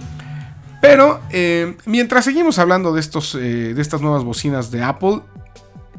Pero 0.81 1.21
eh, 1.31 1.75
mientras 1.85 2.25
seguimos 2.25 2.59
hablando 2.59 2.93
de, 2.93 2.99
estos, 2.99 3.35
eh, 3.35 3.73
de 3.73 3.81
estas 3.81 4.01
nuevas 4.01 4.23
bocinas 4.23 4.71
de 4.71 4.83
Apple, 4.83 5.21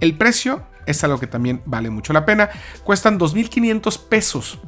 el 0.01 0.17
precio 0.17 0.63
es 0.87 1.03
algo 1.05 1.19
que 1.19 1.27
también 1.27 1.61
vale 1.67 1.91
mucho 1.91 2.13
la 2.13 2.25
pena. 2.25 2.49
Cuestan 2.85 3.19
2.500 3.19 4.09
pesos. 4.09 4.59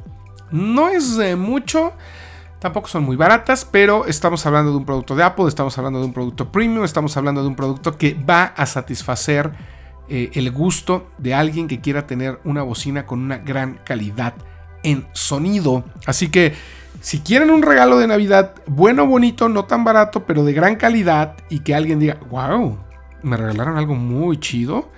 No 0.51 0.89
es 0.89 1.17
mucho, 1.37 1.93
Tampoco 2.61 2.87
son 2.87 3.03
muy 3.03 3.15
baratas, 3.15 3.65
pero 3.65 4.05
estamos 4.05 4.45
hablando 4.45 4.69
de 4.69 4.77
un 4.77 4.85
producto 4.85 5.15
de 5.15 5.23
Apple, 5.23 5.47
estamos 5.47 5.75
hablando 5.79 5.99
de 5.99 6.05
un 6.05 6.13
producto 6.13 6.51
premium, 6.51 6.83
estamos 6.83 7.17
hablando 7.17 7.41
de 7.41 7.47
un 7.47 7.55
producto 7.55 7.97
que 7.97 8.13
va 8.13 8.53
a 8.55 8.67
satisfacer 8.67 9.51
eh, 10.07 10.29
el 10.35 10.51
gusto 10.51 11.07
de 11.17 11.33
alguien 11.33 11.67
que 11.67 11.81
quiera 11.81 12.05
tener 12.05 12.39
una 12.43 12.61
bocina 12.61 13.07
con 13.07 13.19
una 13.19 13.39
gran 13.39 13.79
calidad 13.83 14.35
en 14.83 15.07
sonido. 15.11 15.83
Así 16.05 16.29
que 16.29 16.53
si 16.99 17.21
quieren 17.21 17.49
un 17.49 17.63
regalo 17.63 17.97
de 17.97 18.05
Navidad 18.05 18.53
bueno, 18.67 19.07
bonito, 19.07 19.49
no 19.49 19.65
tan 19.65 19.83
barato, 19.83 20.27
pero 20.27 20.43
de 20.43 20.53
gran 20.53 20.75
calidad 20.75 21.37
y 21.49 21.61
que 21.61 21.73
alguien 21.73 21.97
diga, 21.97 22.19
wow, 22.29 22.77
me 23.23 23.37
regalaron 23.37 23.75
algo 23.75 23.95
muy 23.95 24.39
chido, 24.39 24.91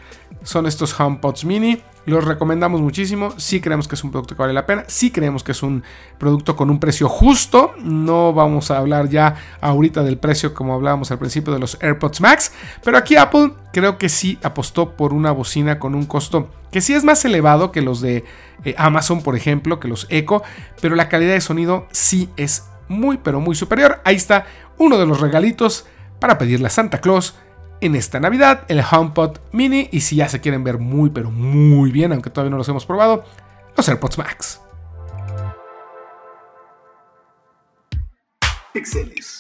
son 0.44 0.68
estos 0.68 1.00
HomePods 1.00 1.46
mini. 1.46 1.82
Los 2.06 2.26
recomendamos 2.26 2.82
muchísimo. 2.82 3.34
Sí 3.38 3.62
creemos 3.62 3.88
que 3.88 3.96
es 3.96 4.04
un 4.04 4.12
producto 4.12 4.36
que 4.36 4.42
vale 4.42 4.54
la 4.54 4.66
pena. 4.66 4.84
Sí 4.88 5.12
creemos 5.12 5.44
que 5.44 5.54
es 5.54 5.64
un 5.64 5.84
producto 6.18 6.56
con 6.56 6.70
un 6.70 6.80
precio 6.80 7.08
justo. 7.08 7.74
No 7.80 8.34
vamos 8.34 8.72
a 8.72 8.78
hablar 8.78 9.08
ya 9.08 9.36
ahorita 9.62 10.04
del 10.04 10.18
precio 10.18 10.54
como 10.54 10.74
hablábamos 10.74 11.12
al 11.12 11.20
principio 11.20 11.54
de 11.54 11.60
los 11.60 11.78
AirPods 11.82 12.20
Max. 12.20 12.52
Pero 12.84 12.98
aquí 12.98 13.16
Apple 13.16 13.54
creo 13.72 13.98
que 13.98 14.10
sí 14.10 14.38
apostó 14.44 14.98
por 14.98 15.14
una 15.14 15.32
bocina 15.32 15.80
con 15.80 15.96
un 15.96 16.06
costo 16.06 16.50
que 16.72 16.82
sí 16.82 16.94
es 16.94 17.04
más 17.04 17.24
elevado 17.24 17.72
que 17.72 17.82
los 17.82 18.02
de 18.02 18.26
eh, 18.66 18.76
Amazon, 18.78 19.22
por 19.22 19.38
ejemplo, 19.38 19.80
que 19.80 19.88
los 19.88 20.08
Echo. 20.10 20.44
Pero 20.82 20.96
la 20.96 21.08
calidad 21.08 21.34
de 21.34 21.42
sonido 21.42 21.88
sí 21.92 22.30
es 22.36 22.66
muy, 22.90 23.18
pero 23.18 23.40
muy 23.40 23.56
superior. 23.56 24.02
Ahí 24.04 24.16
está 24.16 24.46
uno 24.78 24.98
de 24.98 25.06
los 25.06 25.22
regalitos 25.22 25.86
para 26.20 26.38
pedirle 26.38 26.68
a 26.68 26.72
Santa 26.72 27.00
Claus 27.00 27.36
en 27.86 27.96
esta 27.96 28.20
Navidad, 28.20 28.64
el 28.70 28.82
HomePod 28.82 29.40
Mini 29.52 29.90
y 29.92 30.00
si 30.00 30.16
ya 30.16 30.30
se 30.30 30.40
quieren 30.40 30.64
ver 30.64 30.78
muy 30.78 31.10
pero 31.10 31.30
muy 31.30 31.92
bien, 31.92 32.14
aunque 32.14 32.30
todavía 32.30 32.52
no 32.52 32.58
los 32.58 32.70
hemos 32.70 32.86
probado, 32.86 33.26
los 33.76 33.90
AirPods 33.90 34.18
Max. 34.18 34.62
Pixeles. 38.74 39.40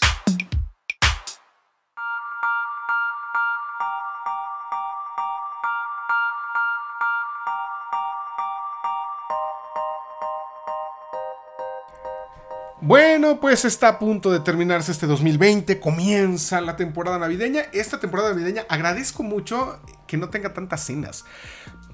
Bueno, 12.85 13.39
pues 13.39 13.63
está 13.63 13.87
a 13.87 13.97
punto 13.97 14.29
de 14.29 14.41
terminarse 14.41 14.91
este 14.91 15.07
2020, 15.07 15.79
comienza 15.79 16.59
la 16.59 16.75
temporada 16.75 17.17
navideña. 17.17 17.61
Esta 17.71 18.01
temporada 18.01 18.31
navideña 18.31 18.65
agradezco 18.67 19.23
mucho 19.23 19.79
que 20.05 20.17
no 20.17 20.29
tenga 20.29 20.53
tantas 20.53 20.85
cenas. 20.85 21.23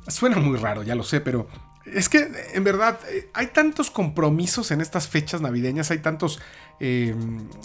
Suena 0.07 0.37
muy 0.37 0.57
raro, 0.57 0.81
ya 0.81 0.95
lo 0.95 1.03
sé, 1.03 1.21
pero 1.21 1.47
es 1.85 2.09
que 2.09 2.31
en 2.53 2.63
verdad 2.63 2.99
hay 3.35 3.47
tantos 3.47 3.91
compromisos 3.91 4.71
en 4.71 4.81
estas 4.81 5.07
fechas 5.07 5.41
navideñas, 5.41 5.91
hay 5.91 5.99
tantos 5.99 6.41
eh, 6.79 7.15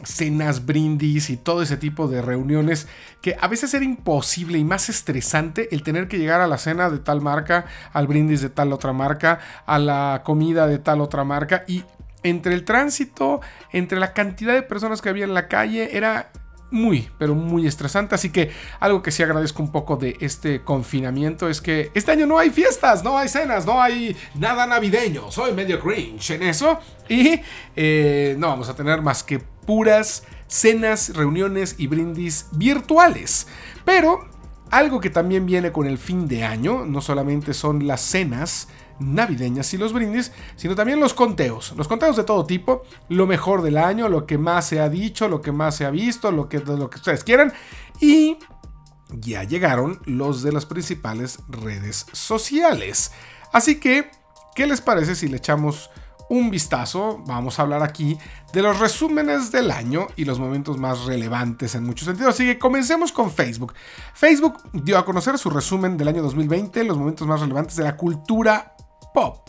cenas, 0.04 0.66
brindis 0.66 1.30
y 1.30 1.38
todo 1.38 1.62
ese 1.62 1.78
tipo 1.78 2.08
de 2.08 2.20
reuniones 2.20 2.88
que 3.22 3.36
a 3.40 3.48
veces 3.48 3.72
era 3.72 3.86
imposible 3.86 4.58
y 4.58 4.64
más 4.64 4.90
estresante 4.90 5.74
el 5.74 5.82
tener 5.82 6.08
que 6.08 6.18
llegar 6.18 6.42
a 6.42 6.46
la 6.46 6.58
cena 6.58 6.90
de 6.90 6.98
tal 6.98 7.22
marca, 7.22 7.64
al 7.94 8.06
brindis 8.06 8.42
de 8.42 8.50
tal 8.50 8.70
otra 8.74 8.92
marca, 8.92 9.40
a 9.64 9.78
la 9.78 10.20
comida 10.26 10.66
de 10.66 10.78
tal 10.78 11.00
otra 11.00 11.24
marca 11.24 11.64
y 11.66 11.84
entre 12.24 12.54
el 12.54 12.64
tránsito, 12.64 13.40
entre 13.70 14.00
la 14.00 14.12
cantidad 14.12 14.54
de 14.54 14.62
personas 14.62 15.00
que 15.00 15.08
había 15.08 15.24
en 15.24 15.34
la 15.34 15.46
calle, 15.46 15.96
era 15.96 16.32
muy, 16.74 17.08
pero 17.18 17.34
muy 17.34 17.66
estresante. 17.66 18.16
Así 18.16 18.30
que 18.30 18.50
algo 18.80 19.02
que 19.02 19.12
sí 19.12 19.22
agradezco 19.22 19.62
un 19.62 19.70
poco 19.70 19.96
de 19.96 20.16
este 20.20 20.62
confinamiento 20.62 21.48
es 21.48 21.60
que 21.60 21.90
este 21.94 22.10
año 22.10 22.26
no 22.26 22.38
hay 22.38 22.50
fiestas, 22.50 23.04
no 23.04 23.16
hay 23.16 23.28
cenas, 23.28 23.64
no 23.64 23.80
hay 23.80 24.16
nada 24.34 24.66
navideño. 24.66 25.30
Soy 25.30 25.52
medio 25.52 25.80
cringe 25.80 26.30
en 26.30 26.42
eso. 26.42 26.80
Y 27.08 27.40
eh, 27.76 28.34
no 28.38 28.48
vamos 28.48 28.68
a 28.68 28.74
tener 28.74 29.00
más 29.02 29.22
que 29.22 29.38
puras 29.38 30.24
cenas, 30.48 31.14
reuniones 31.14 31.76
y 31.78 31.86
brindis 31.86 32.48
virtuales. 32.52 33.46
Pero 33.84 34.28
algo 34.70 35.00
que 35.00 35.10
también 35.10 35.46
viene 35.46 35.70
con 35.70 35.86
el 35.86 35.98
fin 35.98 36.26
de 36.26 36.44
año, 36.44 36.84
no 36.84 37.00
solamente 37.00 37.54
son 37.54 37.86
las 37.86 38.00
cenas, 38.00 38.68
navideñas 38.98 39.72
y 39.74 39.78
los 39.78 39.92
brindis, 39.92 40.32
sino 40.56 40.74
también 40.74 41.00
los 41.00 41.14
conteos, 41.14 41.74
los 41.76 41.88
conteos 41.88 42.16
de 42.16 42.24
todo 42.24 42.46
tipo, 42.46 42.82
lo 43.08 43.26
mejor 43.26 43.62
del 43.62 43.78
año, 43.78 44.08
lo 44.08 44.26
que 44.26 44.38
más 44.38 44.66
se 44.66 44.80
ha 44.80 44.88
dicho, 44.88 45.28
lo 45.28 45.40
que 45.40 45.52
más 45.52 45.76
se 45.76 45.84
ha 45.84 45.90
visto, 45.90 46.30
lo 46.30 46.48
que, 46.48 46.60
lo 46.60 46.90
que 46.90 46.96
ustedes 46.96 47.24
quieran. 47.24 47.52
Y 48.00 48.38
ya 49.10 49.44
llegaron 49.44 50.00
los 50.04 50.42
de 50.42 50.52
las 50.52 50.66
principales 50.66 51.38
redes 51.48 52.06
sociales. 52.12 53.12
Así 53.52 53.78
que, 53.78 54.10
¿qué 54.54 54.66
les 54.66 54.80
parece 54.80 55.14
si 55.14 55.28
le 55.28 55.36
echamos 55.36 55.90
un 56.28 56.50
vistazo? 56.50 57.22
Vamos 57.26 57.58
a 57.58 57.62
hablar 57.62 57.82
aquí 57.82 58.18
de 58.52 58.62
los 58.62 58.78
resúmenes 58.78 59.52
del 59.52 59.70
año 59.70 60.08
y 60.16 60.24
los 60.24 60.38
momentos 60.38 60.78
más 60.78 61.04
relevantes 61.04 61.74
en 61.74 61.84
muchos 61.84 62.06
sentidos. 62.06 62.34
Así 62.34 62.44
que 62.44 62.58
comencemos 62.58 63.12
con 63.12 63.30
Facebook. 63.30 63.74
Facebook 64.14 64.58
dio 64.72 64.98
a 64.98 65.04
conocer 65.04 65.38
su 65.38 65.50
resumen 65.50 65.96
del 65.96 66.08
año 66.08 66.22
2020, 66.22 66.84
los 66.84 66.98
momentos 66.98 67.26
más 67.26 67.40
relevantes 67.40 67.76
de 67.76 67.84
la 67.84 67.96
cultura 67.96 68.74
pop. 69.14 69.48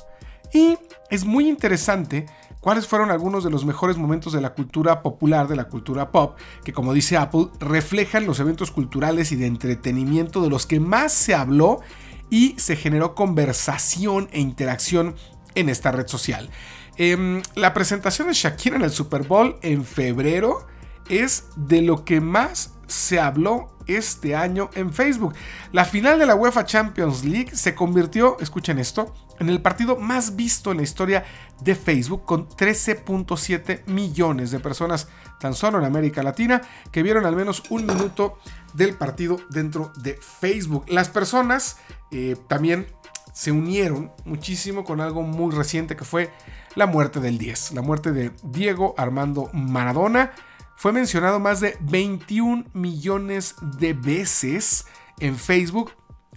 Y 0.53 0.77
es 1.09 1.25
muy 1.25 1.49
interesante 1.49 2.25
cuáles 2.61 2.87
fueron 2.87 3.11
algunos 3.11 3.43
de 3.43 3.49
los 3.49 3.65
mejores 3.65 3.97
momentos 3.97 4.31
de 4.31 4.39
la 4.39 4.53
cultura 4.53 5.01
popular, 5.01 5.49
de 5.49 5.57
la 5.57 5.65
cultura 5.65 6.11
pop, 6.11 6.37
que 6.63 6.71
como 6.71 6.93
dice 6.93 7.17
Apple, 7.17 7.47
reflejan 7.59 8.25
los 8.25 8.39
eventos 8.39 8.71
culturales 8.71 9.33
y 9.33 9.35
de 9.35 9.47
entretenimiento 9.47 10.41
de 10.41 10.49
los 10.49 10.65
que 10.65 10.79
más 10.79 11.11
se 11.11 11.35
habló 11.35 11.81
y 12.29 12.55
se 12.57 12.77
generó 12.77 13.13
conversación 13.13 14.29
e 14.31 14.39
interacción 14.39 15.15
en 15.55 15.69
esta 15.69 15.91
red 15.91 16.07
social. 16.07 16.49
Em, 16.97 17.41
la 17.55 17.73
presentación 17.73 18.29
de 18.29 18.33
Shakira 18.33 18.77
en 18.77 18.83
el 18.83 18.91
Super 18.91 19.23
Bowl 19.23 19.57
en 19.61 19.83
febrero 19.83 20.65
es 21.09 21.47
de 21.55 21.81
lo 21.81 22.05
que 22.05 22.21
más 22.21 22.74
se 22.87 23.19
habló 23.19 23.75
este 23.87 24.35
año 24.35 24.69
en 24.73 24.91
Facebook. 24.91 25.33
La 25.71 25.85
final 25.85 26.19
de 26.19 26.25
la 26.25 26.35
UEFA 26.35 26.65
Champions 26.65 27.23
League 27.23 27.55
se 27.55 27.75
convirtió, 27.75 28.37
escuchen 28.39 28.79
esto, 28.79 29.13
en 29.39 29.49
el 29.49 29.61
partido 29.61 29.97
más 29.97 30.35
visto 30.35 30.71
en 30.71 30.77
la 30.77 30.83
historia 30.83 31.25
de 31.61 31.75
Facebook 31.75 32.25
con 32.25 32.47
13.7 32.47 33.85
millones 33.87 34.51
de 34.51 34.59
personas 34.59 35.07
tan 35.39 35.53
solo 35.53 35.77
en 35.77 35.85
América 35.85 36.23
Latina 36.23 36.61
que 36.91 37.03
vieron 37.03 37.25
al 37.25 37.35
menos 37.35 37.63
un 37.69 37.85
minuto 37.85 38.37
del 38.73 38.95
partido 38.95 39.37
dentro 39.49 39.91
de 39.97 40.17
Facebook. 40.41 40.85
Las 40.87 41.09
personas 41.09 41.77
eh, 42.11 42.35
también 42.47 42.87
se 43.33 43.51
unieron 43.51 44.11
muchísimo 44.23 44.85
con 44.85 45.01
algo 45.01 45.21
muy 45.21 45.53
reciente 45.53 45.97
que 45.97 46.05
fue 46.05 46.31
la 46.75 46.87
muerte 46.87 47.19
del 47.19 47.37
10, 47.37 47.73
la 47.73 47.81
muerte 47.81 48.11
de 48.13 48.31
Diego 48.43 48.95
Armando 48.97 49.49
Maradona 49.53 50.31
fue 50.75 50.91
mencionado 50.91 51.39
más 51.39 51.59
de 51.61 51.77
21 51.81 52.65
millones 52.73 53.55
de 53.79 53.93
veces 53.93 54.85
en 55.19 55.37
Facebook 55.37 55.91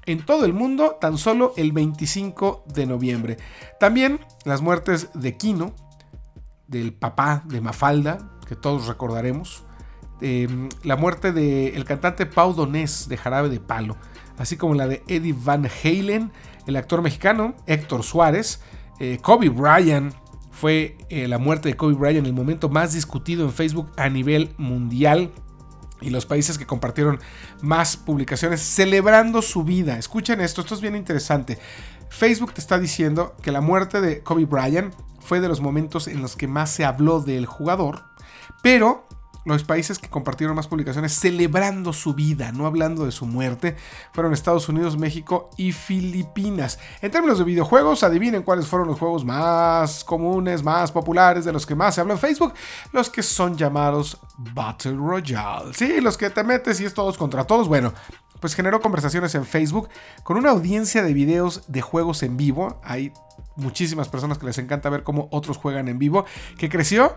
en 0.07 0.25
todo 0.25 0.47
el 0.47 0.54
mundo 0.54 0.97
tan 1.00 1.18
solo 1.18 1.52
el 1.57 1.73
25 1.73 2.64
de 2.66 2.87
noviembre. 2.87 3.37
También 3.78 4.21
las 4.45 4.62
muertes 4.62 5.11
de 5.12 5.37
Kino, 5.37 5.75
del 6.66 6.95
papá 6.95 7.42
de 7.47 7.61
Mafalda, 7.61 8.30
que 8.47 8.57
todos 8.57 8.87
recordaremos. 8.87 9.64
Em, 10.21 10.68
la 10.83 10.97
muerte 10.97 11.33
del 11.33 11.85
cantante 11.85 12.26
Pau 12.26 12.54
Donés 12.54 13.09
de 13.09 13.16
Jarabe 13.16 13.49
de 13.50 13.61
Palo, 13.61 13.97
así 14.38 14.57
como 14.57 14.75
la 14.75 14.88
de 14.88 15.02
Eddie 15.09 15.35
Van 15.37 15.66
Halen, 15.66 16.33
el 16.66 16.76
actor 16.76 17.02
mexicano 17.02 17.54
Héctor 17.66 18.02
Suárez, 18.02 18.62
eh, 18.99 19.18
Kobe 19.23 19.49
Bryant, 19.49 20.14
fue 20.61 20.97
eh, 21.09 21.29
la 21.29 21.38
muerte 21.38 21.69
de 21.69 21.77
Kobe 21.77 21.95
Bryant 21.95 22.27
el 22.27 22.33
momento 22.33 22.69
más 22.69 22.93
discutido 22.93 23.45
en 23.45 23.53
Facebook 23.53 23.93
a 23.97 24.09
nivel 24.09 24.55
mundial 24.59 25.31
y 26.00 26.11
los 26.11 26.27
países 26.27 26.59
que 26.59 26.67
compartieron 26.67 27.21
más 27.62 27.97
publicaciones 27.97 28.61
celebrando 28.61 29.41
su 29.41 29.62
vida. 29.62 29.99
Escuchen 29.99 30.41
esto, 30.41 30.62
esto 30.62 30.75
es 30.75 30.81
bien 30.81 30.97
interesante. 30.97 31.59
Facebook 32.09 32.55
te 32.55 32.61
está 32.61 32.79
diciendo 32.79 33.37
que 33.41 33.53
la 33.53 33.61
muerte 33.61 34.00
de 34.00 34.23
Kobe 34.25 34.47
Bryant 34.47 34.95
fue 35.21 35.41
de 35.41 35.47
los 35.47 35.61
momentos 35.61 36.09
en 36.09 36.23
los 36.23 36.35
que 36.35 36.49
más 36.49 36.71
se 36.71 36.85
habló 36.85 37.21
del 37.21 37.47
jugador, 37.47 38.03
pero 38.61 39.07
los 39.55 39.64
países 39.64 39.99
que 39.99 40.09
compartieron 40.09 40.57
más 40.57 40.67
publicaciones 40.67 41.12
celebrando 41.12 41.93
su 41.93 42.14
vida, 42.14 42.52
no 42.52 42.67
hablando 42.67 43.05
de 43.05 43.12
su 43.12 43.26
muerte, 43.26 43.76
fueron 44.12 44.33
Estados 44.33 44.69
Unidos, 44.69 44.97
México 44.97 45.50
y 45.57 45.73
Filipinas. 45.73 46.78
En 47.00 47.11
términos 47.11 47.38
de 47.38 47.45
videojuegos, 47.45 48.02
adivinen 48.02 48.43
cuáles 48.43 48.67
fueron 48.67 48.88
los 48.88 48.99
juegos 48.99 49.25
más 49.25 50.05
comunes, 50.05 50.62
más 50.62 50.93
populares, 50.93 51.45
de 51.45 51.52
los 51.52 51.67
que 51.67 51.75
más 51.75 51.95
se 51.95 52.00
habla 52.00 52.14
en 52.14 52.21
Facebook, 52.21 52.52
los 52.93 53.11
que 53.11 53.23
son 53.23 53.57
llamados 53.57 54.19
Battle 54.37 54.97
Royale. 54.97 55.73
Sí, 55.75 56.00
los 56.00 56.17
que 56.17 56.31
te 56.31 56.45
metes 56.45 56.81
y 56.81 56.85
es 56.85 56.95
todos 56.95 57.17
contra 57.19 57.45
todos. 57.45 57.69
Bueno, 57.69 57.93
pues 58.40 58.55
generó 58.55 58.81
conversaciones 58.81 59.35
en 59.35 59.45
Facebook 59.45 59.88
con 60.23 60.37
una 60.37 60.50
audiencia 60.50 61.02
de 61.02 61.12
videos 61.12 61.64
de 61.69 61.81
juegos 61.81 62.23
en 62.23 62.37
vivo. 62.37 62.81
Hay 62.85 63.12
muchísimas 63.57 64.09
personas 64.09 64.38
que 64.38 64.47
les 64.47 64.59
encanta 64.59 64.88
ver 64.90 65.02
cómo 65.02 65.28
otros 65.33 65.57
juegan 65.57 65.88
en 65.88 65.99
vivo, 65.99 66.25
que 66.57 66.69
creció 66.69 67.17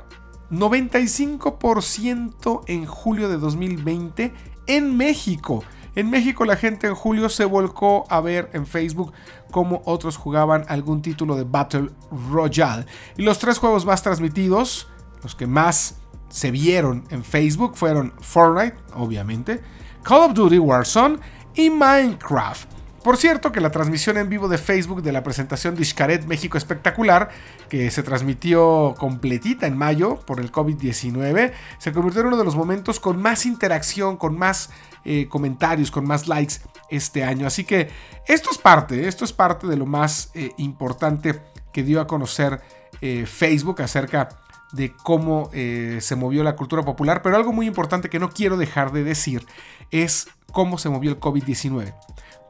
95% 0.52 2.62
en 2.68 2.86
julio 2.86 3.30
de 3.30 3.38
2020 3.38 4.34
en 4.68 4.98
México. 4.98 5.64
En 5.96 6.10
México 6.10 6.46
la 6.46 6.56
gente 6.56 6.88
en 6.88 6.96
julio 6.96 7.30
se 7.30 7.46
volcó 7.46 8.06
a 8.10 8.22
ver 8.22 8.50
en 8.54 8.66
Facebook 8.66 9.12
cómo 9.52 9.82
otros 9.86 10.18
jugaban 10.18 10.66
algún 10.68 11.02
título 11.02 11.36
de 11.36 11.44
Battle 11.44 11.90
Royale. 12.32 12.86
Y 13.18 13.24
los 13.24 13.40
tres 13.40 13.58
juegos 13.58 13.86
más 13.86 14.04
transmitidos, 14.04 14.88
los 15.24 15.36
que 15.36 15.48
más 15.48 15.96
se 16.30 16.52
vieron 16.52 17.04
en 17.10 17.24
Facebook, 17.24 17.76
fueron 17.76 18.14
Fortnite, 18.22 18.78
obviamente, 18.94 19.62
Call 20.04 20.30
of 20.30 20.34
Duty 20.34 20.60
Warzone 20.60 21.18
y 21.56 21.70
Minecraft. 21.70 22.81
Por 23.04 23.18
cierto, 23.18 23.52
que 23.52 23.62
la 23.62 23.72
transmisión 23.72 24.18
en 24.18 24.30
vivo 24.30 24.48
de 24.48 24.60
Facebook 24.60 25.02
de 25.02 25.12
la 25.12 25.24
presentación 25.24 25.74
de 25.76 25.84
Xcaret 25.84 26.26
México 26.26 26.56
Espectacular, 26.56 27.30
que 27.68 27.90
se 27.90 28.04
transmitió 28.04 28.94
completita 28.96 29.66
en 29.66 29.76
mayo 29.76 30.20
por 30.20 30.40
el 30.40 30.52
COVID-19, 30.52 31.52
se 31.80 31.94
convirtió 31.94 32.22
en 32.22 32.28
uno 32.28 32.38
de 32.38 32.44
los 32.44 32.56
momentos 32.56 33.00
con 33.00 33.20
más 33.20 33.48
interacción, 33.48 34.18
con 34.18 34.38
más 34.38 34.70
eh, 35.04 35.28
comentarios, 35.30 35.90
con 35.90 36.06
más 36.06 36.28
likes 36.28 36.56
este 36.90 37.24
año. 37.24 37.48
Así 37.48 37.64
que 37.64 37.90
esto 38.28 38.52
es 38.52 38.60
parte, 38.60 39.08
esto 39.08 39.26
es 39.26 39.34
parte 39.34 39.66
de 39.66 39.78
lo 39.78 39.88
más 39.88 40.30
eh, 40.36 40.52
importante 40.58 41.42
que 41.74 41.82
dio 41.82 42.02
a 42.02 42.08
conocer 42.08 42.62
eh, 43.02 43.26
Facebook 43.26 43.82
acerca 43.82 44.30
de 44.74 44.94
cómo 44.94 45.50
se 45.52 46.16
movió 46.16 46.46
la 46.46 46.56
cultura 46.56 46.82
popular, 46.82 47.22
pero 47.22 47.36
algo 47.36 47.52
muy 47.52 47.68
importante 47.68 48.10
que 48.10 48.20
no 48.20 48.30
quiero 48.30 48.56
dejar 48.56 48.94
de 48.94 49.04
decir 49.04 49.46
es 49.90 50.30
cómo 50.54 50.78
se 50.78 50.88
movió 50.88 51.12
el 51.12 51.20
COVID-19. 51.20 51.94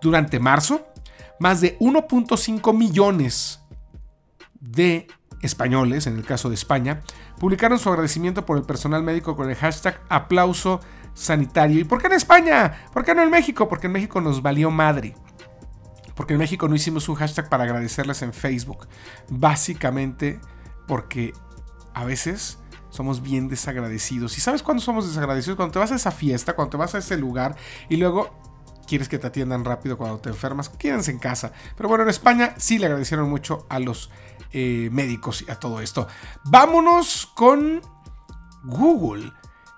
Durante 0.01 0.39
marzo, 0.39 0.87
más 1.39 1.61
de 1.61 1.77
1.5 1.79 2.75
millones 2.75 3.59
de 4.59 5.07
españoles, 5.41 6.07
en 6.07 6.17
el 6.17 6.25
caso 6.25 6.49
de 6.49 6.55
España, 6.55 7.01
publicaron 7.39 7.79
su 7.79 7.89
agradecimiento 7.89 8.45
por 8.45 8.57
el 8.57 8.63
personal 8.63 9.03
médico 9.03 9.35
con 9.35 9.49
el 9.49 9.55
hashtag 9.55 9.99
aplauso 10.09 10.79
sanitario. 11.13 11.79
¿Y 11.79 11.83
por 11.83 12.01
qué 12.01 12.07
en 12.07 12.13
España? 12.13 12.85
¿Por 12.93 13.03
qué 13.03 13.15
no 13.15 13.23
en 13.23 13.29
México? 13.29 13.67
Porque 13.67 13.87
en 13.87 13.93
México 13.93 14.21
nos 14.21 14.41
valió 14.41 14.71
madre. 14.71 15.15
Porque 16.15 16.33
en 16.33 16.39
México 16.39 16.67
no 16.67 16.75
hicimos 16.75 17.09
un 17.09 17.15
hashtag 17.15 17.49
para 17.49 17.63
agradecerles 17.63 18.21
en 18.21 18.33
Facebook. 18.33 18.87
Básicamente 19.29 20.39
porque 20.87 21.33
a 21.93 22.05
veces 22.05 22.59
somos 22.89 23.21
bien 23.21 23.47
desagradecidos. 23.47 24.37
¿Y 24.37 24.41
sabes 24.41 24.61
cuándo 24.61 24.83
somos 24.83 25.07
desagradecidos? 25.07 25.55
Cuando 25.55 25.73
te 25.73 25.79
vas 25.79 25.91
a 25.91 25.95
esa 25.95 26.11
fiesta, 26.11 26.53
cuando 26.53 26.71
te 26.71 26.77
vas 26.77 26.93
a 26.93 26.99
ese 26.99 27.17
lugar 27.17 27.55
y 27.89 27.97
luego 27.97 28.50
quieres 28.87 29.09
que 29.09 29.19
te 29.19 29.27
atiendan 29.27 29.65
rápido 29.65 29.97
cuando 29.97 30.19
te 30.19 30.29
enfermas, 30.29 30.69
quédense 30.69 31.11
en 31.11 31.19
casa. 31.19 31.51
Pero 31.75 31.89
bueno, 31.89 32.03
en 32.03 32.09
España 32.09 32.55
sí 32.57 32.77
le 32.77 32.85
agradecieron 32.87 33.29
mucho 33.29 33.65
a 33.69 33.79
los 33.79 34.09
eh, 34.51 34.89
médicos 34.91 35.43
y 35.47 35.51
a 35.51 35.55
todo 35.55 35.81
esto. 35.81 36.07
Vámonos 36.43 37.31
con 37.35 37.81
Google. 38.63 39.31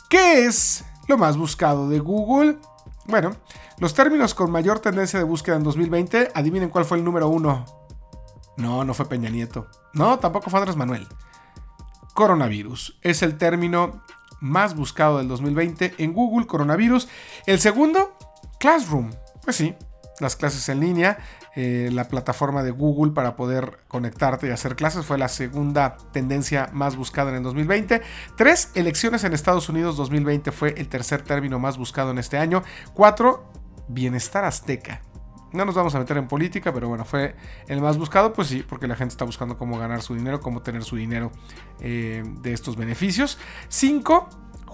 ¿Qué 0.09 0.45
es 0.45 0.83
lo 1.07 1.17
más 1.17 1.37
buscado 1.37 1.89
de 1.89 1.99
Google? 1.99 2.57
Bueno, 3.05 3.35
los 3.79 3.93
términos 3.93 4.33
con 4.33 4.51
mayor 4.51 4.79
tendencia 4.79 5.19
de 5.19 5.25
búsqueda 5.25 5.57
en 5.57 5.63
2020, 5.63 6.31
adivinen 6.33 6.69
cuál 6.69 6.85
fue 6.85 6.97
el 6.97 7.03
número 7.03 7.27
uno. 7.27 7.65
No, 8.57 8.83
no 8.83 8.93
fue 8.93 9.07
Peña 9.07 9.29
Nieto. 9.29 9.67
No, 9.93 10.19
tampoco 10.19 10.49
fue 10.49 10.59
Andrés 10.59 10.77
Manuel. 10.77 11.07
Coronavirus. 12.13 12.97
Es 13.01 13.23
el 13.23 13.37
término 13.37 14.03
más 14.39 14.75
buscado 14.75 15.17
del 15.17 15.27
2020 15.27 15.95
en 15.97 16.13
Google, 16.13 16.45
coronavirus. 16.45 17.07
El 17.45 17.59
segundo, 17.59 18.15
Classroom. 18.63 19.11
Pues 19.43 19.57
sí, 19.57 19.75
las 20.21 20.37
clases 20.37 20.69
en 20.69 20.79
línea, 20.79 21.17
eh, 21.53 21.89
la 21.91 22.07
plataforma 22.07 22.63
de 22.63 22.71
Google 22.71 23.11
para 23.11 23.35
poder 23.35 23.79
conectarte 23.89 24.47
y 24.47 24.51
hacer 24.51 24.77
clases 24.77 25.05
fue 25.05 25.17
la 25.17 25.27
segunda 25.27 25.97
tendencia 26.13 26.69
más 26.71 26.95
buscada 26.95 27.31
en 27.31 27.35
el 27.35 27.43
2020. 27.43 28.01
Tres, 28.37 28.71
elecciones 28.73 29.25
en 29.25 29.33
Estados 29.33 29.67
Unidos 29.67 29.97
2020 29.97 30.53
fue 30.53 30.75
el 30.77 30.87
tercer 30.87 31.23
término 31.23 31.59
más 31.59 31.77
buscado 31.77 32.11
en 32.11 32.19
este 32.19 32.37
año. 32.37 32.63
Cuatro, 32.93 33.51
bienestar 33.89 34.45
azteca. 34.45 35.01
No 35.51 35.65
nos 35.65 35.75
vamos 35.75 35.93
a 35.95 35.99
meter 35.99 36.15
en 36.15 36.29
política, 36.29 36.73
pero 36.73 36.87
bueno, 36.87 37.03
fue 37.03 37.35
el 37.67 37.81
más 37.81 37.97
buscado, 37.97 38.31
pues 38.31 38.47
sí, 38.47 38.63
porque 38.65 38.87
la 38.87 38.95
gente 38.95 39.11
está 39.11 39.25
buscando 39.25 39.57
cómo 39.57 39.77
ganar 39.77 40.01
su 40.01 40.15
dinero, 40.15 40.39
cómo 40.39 40.61
tener 40.61 40.85
su 40.85 40.95
dinero 40.95 41.33
eh, 41.81 42.23
de 42.41 42.53
estos 42.53 42.77
beneficios. 42.77 43.37
Cinco, 43.67 44.29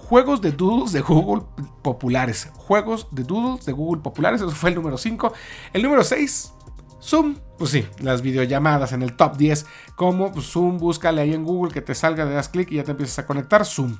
juegos 0.09 0.41
de 0.41 0.51
doodles 0.51 0.91
de 0.91 1.01
Google 1.01 1.43
populares. 1.83 2.49
Juegos 2.55 3.07
de 3.11 3.23
doodles 3.23 3.63
de 3.67 3.73
Google 3.73 4.01
populares. 4.01 4.41
Eso 4.41 4.49
fue 4.49 4.71
el 4.71 4.75
número 4.75 4.97
5. 4.97 5.31
El 5.71 5.83
número 5.83 6.03
6, 6.03 6.51
Zoom. 6.99 7.35
Pues 7.59 7.71
sí, 7.71 7.85
las 7.99 8.23
videollamadas 8.23 8.91
en 8.93 9.03
el 9.03 9.15
top 9.15 9.37
10. 9.37 9.67
Como 9.95 10.31
pues, 10.31 10.47
Zoom, 10.47 10.79
búscale 10.79 11.21
ahí 11.21 11.35
en 11.35 11.43
Google 11.43 11.71
que 11.71 11.81
te 11.81 11.93
salga, 11.93 12.25
le 12.25 12.31
das 12.31 12.49
clic 12.49 12.71
y 12.71 12.77
ya 12.77 12.83
te 12.83 12.91
empiezas 12.91 13.19
a 13.19 13.27
conectar. 13.27 13.63
Zoom. 13.65 13.97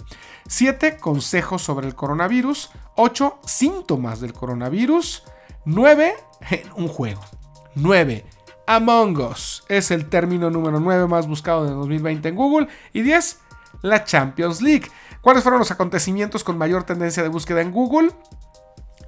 7. 0.47 0.97
Consejos 0.97 1.61
sobre 1.61 1.85
el 1.85 1.93
coronavirus. 1.93 2.71
8. 2.95 3.39
Síntomas 3.45 4.19
del 4.19 4.33
coronavirus. 4.33 5.23
9. 5.65 6.13
Un 6.75 6.87
juego. 6.87 7.21
9. 7.75 8.25
Among 8.65 9.19
Us 9.19 9.63
es 9.69 9.91
el 9.91 10.09
término 10.09 10.49
número 10.49 10.79
9 10.79 11.07
más 11.07 11.27
buscado 11.27 11.65
de 11.65 11.71
2020 11.71 12.29
en 12.29 12.35
Google. 12.35 12.67
Y 12.93 13.03
10. 13.03 13.41
La 13.83 14.03
Champions 14.03 14.61
League. 14.61 14.89
¿Cuáles 15.21 15.43
fueron 15.43 15.59
los 15.59 15.71
acontecimientos 15.71 16.43
con 16.43 16.57
mayor 16.57 16.83
tendencia 16.83 17.21
de 17.23 17.29
búsqueda 17.29 17.61
en 17.61 17.71
Google? 17.71 18.11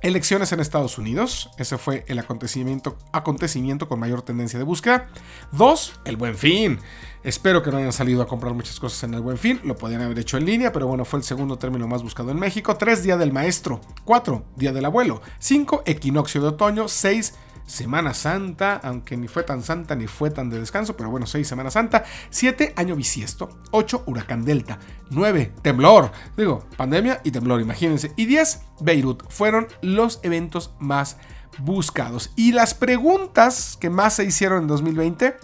Elecciones 0.01 0.51
en 0.51 0.59
Estados 0.59 0.97
Unidos, 0.97 1.51
ese 1.57 1.77
fue 1.77 2.03
el 2.07 2.17
acontecimiento, 2.17 2.97
acontecimiento 3.13 3.87
con 3.87 3.99
mayor 3.99 4.23
tendencia 4.23 4.57
de 4.57 4.65
búsqueda. 4.65 5.09
Dos, 5.51 5.99
el 6.05 6.17
buen 6.17 6.35
fin. 6.35 6.79
Espero 7.23 7.61
que 7.61 7.69
no 7.69 7.77
hayan 7.77 7.93
salido 7.93 8.23
a 8.23 8.27
comprar 8.27 8.55
muchas 8.55 8.79
cosas 8.79 9.03
en 9.03 9.13
el 9.13 9.21
buen 9.21 9.37
fin, 9.37 9.61
lo 9.63 9.75
podían 9.75 10.01
haber 10.01 10.17
hecho 10.17 10.37
en 10.37 10.45
línea, 10.45 10.71
pero 10.71 10.87
bueno, 10.87 11.05
fue 11.05 11.19
el 11.19 11.23
segundo 11.23 11.59
término 11.59 11.87
más 11.87 12.01
buscado 12.01 12.31
en 12.31 12.39
México. 12.39 12.75
Tres, 12.77 13.03
Día 13.03 13.15
del 13.15 13.31
Maestro. 13.31 13.79
Cuatro, 14.03 14.43
Día 14.55 14.73
del 14.73 14.85
Abuelo. 14.85 15.21
Cinco, 15.37 15.83
Equinoccio 15.85 16.41
de 16.41 16.47
Otoño. 16.47 16.87
Seis, 16.87 17.35
Semana 17.65 18.13
Santa, 18.13 18.79
aunque 18.83 19.17
ni 19.17 19.27
fue 19.27 19.43
tan 19.43 19.63
santa 19.63 19.95
ni 19.95 20.07
fue 20.07 20.31
tan 20.31 20.49
de 20.49 20.59
descanso, 20.59 20.95
pero 20.97 21.09
bueno, 21.09 21.25
6 21.25 21.47
Semana 21.47 21.71
Santa. 21.71 22.03
7 22.29 22.73
Año 22.75 22.95
Bisiesto. 22.95 23.49
8 23.71 24.03
Huracán 24.05 24.43
Delta. 24.43 24.79
9 25.09 25.53
Temblor. 25.61 26.11
Digo, 26.35 26.65
pandemia 26.77 27.21
y 27.23 27.31
temblor, 27.31 27.61
imagínense. 27.61 28.13
Y 28.15 28.25
10 28.25 28.61
Beirut. 28.81 29.23
Fueron 29.29 29.67
los 29.81 30.19
eventos 30.23 30.73
más 30.79 31.17
buscados. 31.59 32.31
Y 32.35 32.51
las 32.51 32.73
preguntas 32.73 33.77
que 33.79 33.89
más 33.89 34.15
se 34.15 34.25
hicieron 34.25 34.63
en 34.63 34.67
2020. 34.67 35.35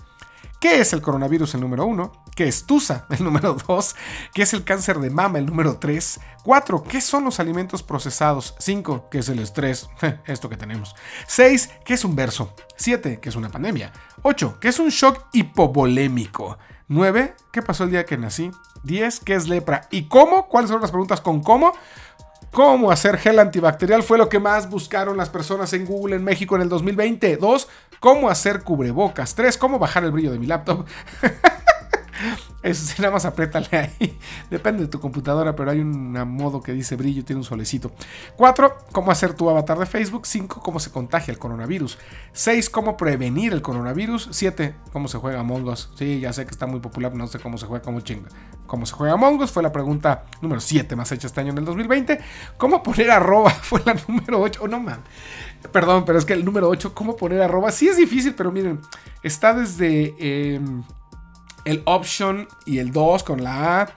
¿Qué 0.59 0.79
es 0.79 0.93
el 0.93 1.01
coronavirus 1.01 1.55
el 1.55 1.61
número 1.61 1.85
1? 1.85 2.26
¿Qué 2.37 2.47
es 2.47 2.67
TUSA 2.67 3.07
el 3.09 3.23
número 3.23 3.57
2? 3.67 3.95
¿Qué 4.31 4.43
es 4.43 4.53
el 4.53 4.63
cáncer 4.63 4.99
de 4.99 5.09
mama 5.09 5.39
el 5.39 5.47
número 5.47 5.77
3? 5.77 6.19
4. 6.43 6.83
¿Qué 6.83 7.01
son 7.01 7.23
los 7.23 7.39
alimentos 7.39 7.81
procesados? 7.81 8.53
5. 8.59 9.09
¿Qué 9.09 9.17
es 9.17 9.29
el 9.29 9.39
estrés? 9.39 9.89
Esto 10.27 10.47
que 10.47 10.55
tenemos. 10.55 10.95
6. 11.25 11.71
¿Qué 11.83 11.95
es 11.95 12.05
un 12.05 12.15
verso? 12.15 12.53
7. 12.75 13.19
¿Qué 13.19 13.29
es 13.29 13.35
una 13.35 13.49
pandemia? 13.49 13.91
8. 14.21 14.59
¿Qué 14.61 14.67
es 14.67 14.77
un 14.77 14.89
shock 14.89 15.25
hipovolémico? 15.33 16.59
9. 16.89 17.33
¿Qué 17.51 17.63
pasó 17.63 17.85
el 17.85 17.89
día 17.89 18.05
que 18.05 18.17
nací? 18.17 18.51
10. 18.83 19.19
¿Qué 19.21 19.33
es 19.33 19.47
lepra? 19.47 19.87
¿Y 19.89 20.07
cómo? 20.07 20.47
¿Cuáles 20.47 20.69
son 20.69 20.79
las 20.79 20.91
preguntas 20.91 21.21
con 21.21 21.41
cómo? 21.41 21.73
¿Cómo 22.51 22.91
hacer 22.91 23.17
gel 23.17 23.39
antibacterial? 23.39 24.03
Fue 24.03 24.19
lo 24.19 24.29
que 24.29 24.37
más 24.37 24.69
buscaron 24.69 25.17
las 25.17 25.29
personas 25.29 25.73
en 25.73 25.85
Google 25.87 26.15
en 26.15 26.23
México 26.23 26.55
en 26.55 26.61
el 26.61 26.69
2020. 26.69 27.37
2. 27.37 27.67
¿Cómo 27.99 28.29
hacer 28.29 28.61
cubrebocas? 28.61 29.33
3. 29.33 29.57
¿Cómo 29.57 29.79
bajar 29.79 30.03
el 30.03 30.11
brillo 30.11 30.31
de 30.31 30.37
mi 30.37 30.45
laptop? 30.45 30.85
Eso 32.63 32.95
nada 33.01 33.13
más 33.13 33.25
apriétale 33.25 33.67
ahí. 33.71 34.17
Depende 34.49 34.83
de 34.83 34.89
tu 34.89 34.99
computadora, 34.99 35.55
pero 35.55 35.71
hay 35.71 35.79
un 35.79 36.11
modo 36.29 36.61
que 36.61 36.73
dice 36.73 36.95
brillo, 36.95 37.23
tiene 37.23 37.39
un 37.39 37.43
solecito. 37.43 37.91
4. 38.35 38.77
Cómo 38.91 39.11
hacer 39.11 39.33
tu 39.33 39.49
avatar 39.49 39.77
de 39.77 39.85
Facebook. 39.85 40.25
5. 40.25 40.61
Cómo 40.61 40.79
se 40.79 40.91
contagia 40.91 41.31
el 41.31 41.37
coronavirus. 41.37 41.97
6. 42.33 42.69
Cómo 42.69 42.97
prevenir 42.97 43.53
el 43.53 43.61
coronavirus. 43.61 44.29
7. 44.31 44.75
Cómo 44.91 45.07
se 45.07 45.17
juega 45.17 45.39
Among 45.39 45.67
Us. 45.67 45.91
Sí, 45.95 46.19
ya 46.19 46.33
sé 46.33 46.45
que 46.45 46.51
está 46.51 46.65
muy 46.65 46.79
popular, 46.79 47.13
no 47.13 47.27
sé 47.27 47.39
cómo 47.39 47.57
se 47.57 47.65
juega, 47.67 47.83
cómo 47.83 48.01
chinga. 48.01 48.29
¿Cómo 48.65 48.85
se 48.85 48.93
juega 48.93 49.13
Among 49.13 49.41
Us? 49.41 49.51
Fue 49.51 49.63
la 49.63 49.71
pregunta 49.71 50.25
número 50.41 50.59
7 50.59 50.95
más 50.95 51.11
hecha 51.11 51.27
este 51.27 51.41
año 51.41 51.51
en 51.51 51.59
el 51.59 51.65
2020. 51.65 52.19
¿Cómo 52.57 52.81
poner 52.83 53.11
arroba? 53.11 53.49
Fue 53.61 53.81
la 53.85 53.95
número 54.07 54.41
8. 54.41 54.59
Oh, 54.63 54.67
no, 54.67 54.79
man. 54.79 55.01
Perdón, 55.71 56.05
pero 56.05 56.17
es 56.17 56.25
que 56.25 56.33
el 56.33 56.43
número 56.43 56.69
8, 56.69 56.93
¿cómo 56.93 57.15
poner 57.15 57.41
arroba? 57.41 57.71
Sí 57.71 57.87
es 57.87 57.97
difícil, 57.97 58.33
pero 58.35 58.51
miren, 58.51 58.79
está 59.23 59.53
desde... 59.53 60.15
Em, 60.19 60.83
el 61.67 61.81
option 61.85 62.47
y 62.65 62.79
el 62.79 62.91
2 62.91 63.23
con 63.23 63.43
la 63.43 63.81
A, 63.81 63.89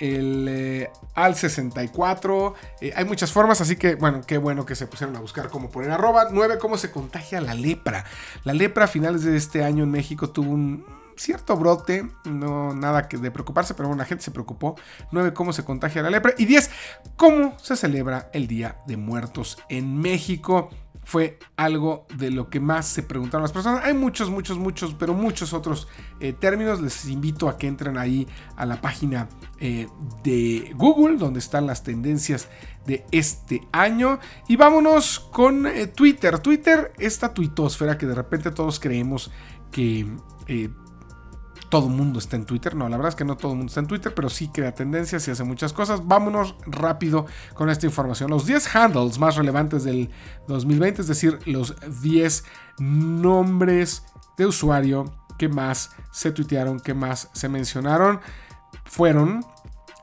el 0.00 0.46
eh, 0.48 0.90
al 1.14 1.36
64. 1.36 2.54
Eh, 2.80 2.92
hay 2.96 3.04
muchas 3.04 3.30
formas, 3.30 3.60
así 3.60 3.76
que 3.76 3.94
bueno, 3.94 4.22
qué 4.26 4.38
bueno 4.38 4.66
que 4.66 4.74
se 4.74 4.88
pusieron 4.88 5.14
a 5.16 5.20
buscar 5.20 5.48
cómo 5.48 5.70
poner 5.70 5.92
arroba. 5.92 6.28
9. 6.30 6.58
Cómo 6.58 6.76
se 6.76 6.90
contagia 6.90 7.40
la 7.40 7.54
lepra. 7.54 8.04
La 8.42 8.52
lepra 8.52 8.86
a 8.86 8.88
finales 8.88 9.22
de 9.22 9.36
este 9.36 9.62
año 9.62 9.84
en 9.84 9.92
México 9.92 10.30
tuvo 10.30 10.50
un 10.50 10.84
cierto 11.16 11.56
brote, 11.56 12.08
no 12.24 12.74
nada 12.74 13.06
que 13.06 13.18
de 13.18 13.30
preocuparse, 13.30 13.74
pero 13.74 13.88
bueno, 13.88 14.02
la 14.02 14.06
gente 14.06 14.24
se 14.24 14.32
preocupó. 14.32 14.74
9. 15.12 15.32
Cómo 15.32 15.52
se 15.52 15.64
contagia 15.64 16.02
la 16.02 16.10
lepra. 16.10 16.34
Y 16.36 16.46
10. 16.46 16.70
Cómo 17.14 17.56
se 17.60 17.76
celebra 17.76 18.30
el 18.32 18.48
Día 18.48 18.78
de 18.88 18.96
Muertos 18.96 19.58
en 19.68 19.96
México 20.00 20.70
fue 21.04 21.38
algo 21.56 22.06
de 22.16 22.30
lo 22.30 22.48
que 22.48 22.60
más 22.60 22.86
se 22.86 23.02
preguntaron 23.02 23.42
las 23.42 23.52
personas. 23.52 23.84
Hay 23.84 23.94
muchos, 23.94 24.30
muchos, 24.30 24.58
muchos, 24.58 24.94
pero 24.94 25.14
muchos 25.14 25.52
otros 25.52 25.88
eh, 26.20 26.32
términos. 26.32 26.80
Les 26.80 27.06
invito 27.06 27.48
a 27.48 27.58
que 27.58 27.66
entren 27.66 27.98
ahí 27.98 28.26
a 28.56 28.64
la 28.66 28.80
página 28.80 29.28
eh, 29.58 29.88
de 30.22 30.72
Google, 30.76 31.16
donde 31.16 31.40
están 31.40 31.66
las 31.66 31.82
tendencias 31.82 32.48
de 32.86 33.04
este 33.10 33.66
año. 33.72 34.20
Y 34.48 34.56
vámonos 34.56 35.18
con 35.18 35.66
eh, 35.66 35.88
Twitter. 35.88 36.38
Twitter, 36.38 36.92
esta 36.98 37.34
tuitosfera 37.34 37.98
que 37.98 38.06
de 38.06 38.14
repente 38.14 38.50
todos 38.50 38.78
creemos 38.78 39.30
que 39.70 40.06
todo 41.72 41.86
el 41.86 41.94
mundo 41.94 42.18
está 42.18 42.36
en 42.36 42.44
Twitter. 42.44 42.74
No, 42.74 42.86
la 42.90 42.98
verdad 42.98 43.08
es 43.08 43.14
que 43.14 43.24
no 43.24 43.34
todo 43.34 43.52
el 43.52 43.56
mundo 43.56 43.70
está 43.70 43.80
en 43.80 43.86
Twitter, 43.86 44.12
pero 44.14 44.28
sí 44.28 44.48
crea 44.48 44.74
tendencias 44.74 45.26
y 45.26 45.30
hace 45.30 45.42
muchas 45.42 45.72
cosas. 45.72 46.06
Vámonos 46.06 46.54
rápido 46.66 47.24
con 47.54 47.70
esta 47.70 47.86
información. 47.86 48.28
Los 48.28 48.44
10 48.44 48.76
handles 48.76 49.18
más 49.18 49.36
relevantes 49.36 49.82
del 49.82 50.10
2020, 50.48 51.00
es 51.00 51.08
decir, 51.08 51.38
los 51.46 51.74
10 52.02 52.44
nombres 52.78 54.04
de 54.36 54.44
usuario 54.44 55.16
que 55.38 55.48
más 55.48 55.92
se 56.10 56.30
tuitearon, 56.30 56.78
que 56.78 56.92
más 56.92 57.30
se 57.32 57.48
mencionaron, 57.48 58.20
fueron 58.84 59.42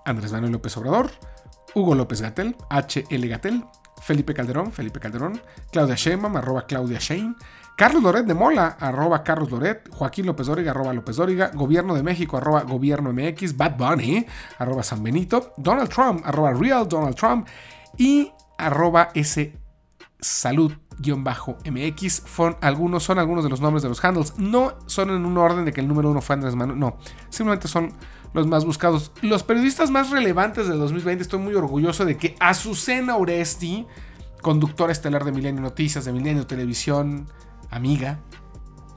Andrés 0.05 0.31
Manuel 0.31 0.53
López 0.53 0.75
Obrador, 0.75 1.11
Hugo 1.75 1.93
López 1.93 2.19
Gatel, 2.19 2.55
HL 2.71 3.27
Gatel, 3.27 3.63
Felipe 4.01 4.33
Calderón, 4.33 4.71
Felipe 4.71 4.99
Calderón, 4.99 5.39
Claudia 5.71 5.93
Sheinbaum, 5.93 6.33
Claudia 6.67 6.97
Shein, 6.97 7.35
Carlos 7.79 8.03
Loret 8.03 8.25
de 8.25 8.33
Mola, 8.33 8.75
arroba 8.77 9.23
Carlos 9.23 9.49
Loret, 9.49 9.89
Joaquín 9.89 10.25
López 10.25 10.47
Dóriga, 10.47 10.71
arroba 10.71 10.93
López 10.93 11.15
Dóriga, 11.15 11.49
Gobierno 11.53 11.95
de 11.95 12.03
México, 12.03 12.35
arroba 12.35 12.63
Gobierno 12.63 13.13
MX, 13.13 13.55
Bad 13.55 13.77
Bunny, 13.77 14.25
arroba 14.57 14.83
San 14.83 15.01
Benito, 15.01 15.53
Donald 15.55 15.87
Trump, 15.87 16.21
arroba 16.25 16.51
Real 16.51 16.85
Donald 16.89 17.15
Trump 17.15 17.47
y 17.97 18.33
arroba 18.57 19.11
S 19.13 19.57
salud-mx. 20.19 22.23
Algunos 22.59 23.01
son 23.01 23.17
algunos 23.17 23.45
de 23.45 23.49
los 23.49 23.61
nombres 23.61 23.81
de 23.81 23.87
los 23.87 24.03
handles. 24.03 24.37
No 24.37 24.73
son 24.85 25.11
en 25.11 25.25
un 25.25 25.37
orden 25.37 25.63
de 25.63 25.71
que 25.71 25.79
el 25.79 25.87
número 25.87 26.11
uno 26.11 26.19
fue 26.19 26.33
Andrés 26.33 26.55
Manuel. 26.55 26.77
No, 26.77 26.97
simplemente 27.29 27.69
son 27.69 27.93
los 28.33 28.45
más 28.45 28.65
buscados. 28.65 29.13
Los 29.21 29.43
periodistas 29.43 29.89
más 29.89 30.09
relevantes 30.09 30.67
del 30.67 30.79
2020, 30.79 31.23
estoy 31.23 31.39
muy 31.39 31.55
orgulloso 31.55 32.03
de 32.03 32.17
que 32.17 32.35
Azucena 32.41 33.15
Oresti, 33.15 33.87
conductora 34.41 34.91
estelar 34.91 35.23
de 35.23 35.31
Milenio 35.31 35.61
Noticias, 35.61 36.03
de 36.03 36.11
Milenio 36.11 36.45
Televisión, 36.45 37.29
amiga. 37.69 38.19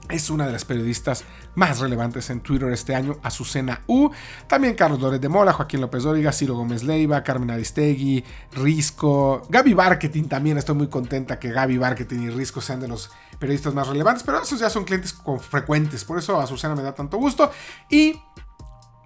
Es 0.09 0.29
una 0.29 0.45
de 0.45 0.51
las 0.51 0.65
periodistas 0.65 1.23
más 1.55 1.79
relevantes 1.79 2.29
en 2.29 2.41
Twitter 2.41 2.71
este 2.71 2.93
año, 2.93 3.17
Azucena 3.23 3.83
U. 3.87 4.09
También 4.47 4.75
Carlos 4.75 4.99
Loret 4.99 5.21
de 5.21 5.29
Mola, 5.29 5.53
Joaquín 5.53 5.81
López 5.81 6.03
Dóriga, 6.03 6.31
Ciro 6.31 6.55
Gómez 6.55 6.83
Leiva, 6.83 7.23
Carmen 7.23 7.51
Aristegui, 7.51 8.23
Risco, 8.51 9.43
Gaby 9.49 9.73
Marketing 9.73 10.25
también. 10.25 10.57
Estoy 10.57 10.75
muy 10.75 10.87
contenta 10.87 11.39
que 11.39 11.51
Gaby 11.51 11.79
Marketing 11.79 12.19
y 12.19 12.29
Risco 12.29 12.59
sean 12.59 12.81
de 12.81 12.89
los 12.89 13.11
periodistas 13.39 13.73
más 13.73 13.87
relevantes, 13.87 14.23
pero 14.23 14.41
esos 14.41 14.59
ya 14.59 14.69
son 14.69 14.83
clientes 14.83 15.15
frecuentes. 15.49 16.03
Por 16.03 16.19
eso 16.19 16.39
Azucena 16.39 16.75
me 16.75 16.83
da 16.83 16.93
tanto 16.93 17.17
gusto. 17.17 17.49
Y 17.89 18.19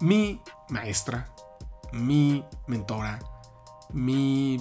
mi 0.00 0.40
maestra, 0.68 1.28
mi 1.92 2.44
mentora, 2.66 3.18
mi 3.92 4.60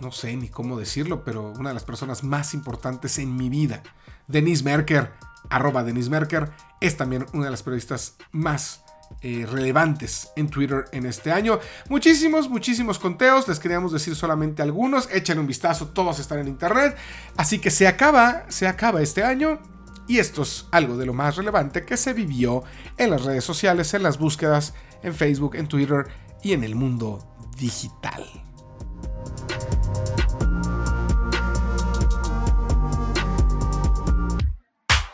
no 0.00 0.12
sé 0.12 0.36
ni 0.36 0.48
cómo 0.48 0.78
decirlo, 0.78 1.24
pero 1.24 1.52
una 1.58 1.70
de 1.70 1.74
las 1.74 1.84
personas 1.84 2.22
más 2.24 2.54
importantes 2.54 3.18
en 3.18 3.36
mi 3.36 3.48
vida, 3.48 3.82
Denise 4.28 4.64
Merker, 4.64 5.12
arroba 5.48 5.82
Denise 5.82 6.10
Merker, 6.10 6.50
es 6.80 6.96
también 6.96 7.26
una 7.32 7.46
de 7.46 7.50
las 7.50 7.62
periodistas 7.62 8.16
más 8.32 8.82
eh, 9.22 9.46
relevantes 9.50 10.30
en 10.36 10.48
Twitter 10.48 10.86
en 10.92 11.04
este 11.04 11.32
año. 11.32 11.58
Muchísimos, 11.88 12.48
muchísimos 12.48 12.98
conteos, 12.98 13.48
les 13.48 13.58
queríamos 13.58 13.92
decir 13.92 14.14
solamente 14.14 14.62
algunos, 14.62 15.10
echen 15.12 15.38
un 15.38 15.46
vistazo, 15.46 15.88
todos 15.88 16.18
están 16.20 16.38
en 16.38 16.48
internet, 16.48 16.96
así 17.36 17.58
que 17.58 17.70
se 17.70 17.86
acaba, 17.86 18.44
se 18.48 18.66
acaba 18.66 19.02
este 19.02 19.22
año. 19.22 19.60
Y 20.06 20.18
esto 20.18 20.42
es 20.42 20.66
algo 20.72 20.96
de 20.96 21.06
lo 21.06 21.12
más 21.12 21.36
relevante 21.36 21.84
que 21.84 21.96
se 21.96 22.14
vivió 22.14 22.64
en 22.96 23.10
las 23.10 23.22
redes 23.22 23.44
sociales, 23.44 23.94
en 23.94 24.02
las 24.02 24.18
búsquedas, 24.18 24.74
en 25.02 25.14
Facebook, 25.14 25.54
en 25.54 25.68
Twitter 25.68 26.06
y 26.42 26.52
en 26.52 26.64
el 26.64 26.74
mundo 26.74 27.36
digital. 27.56 28.24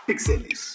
Píxeles. 0.07 0.73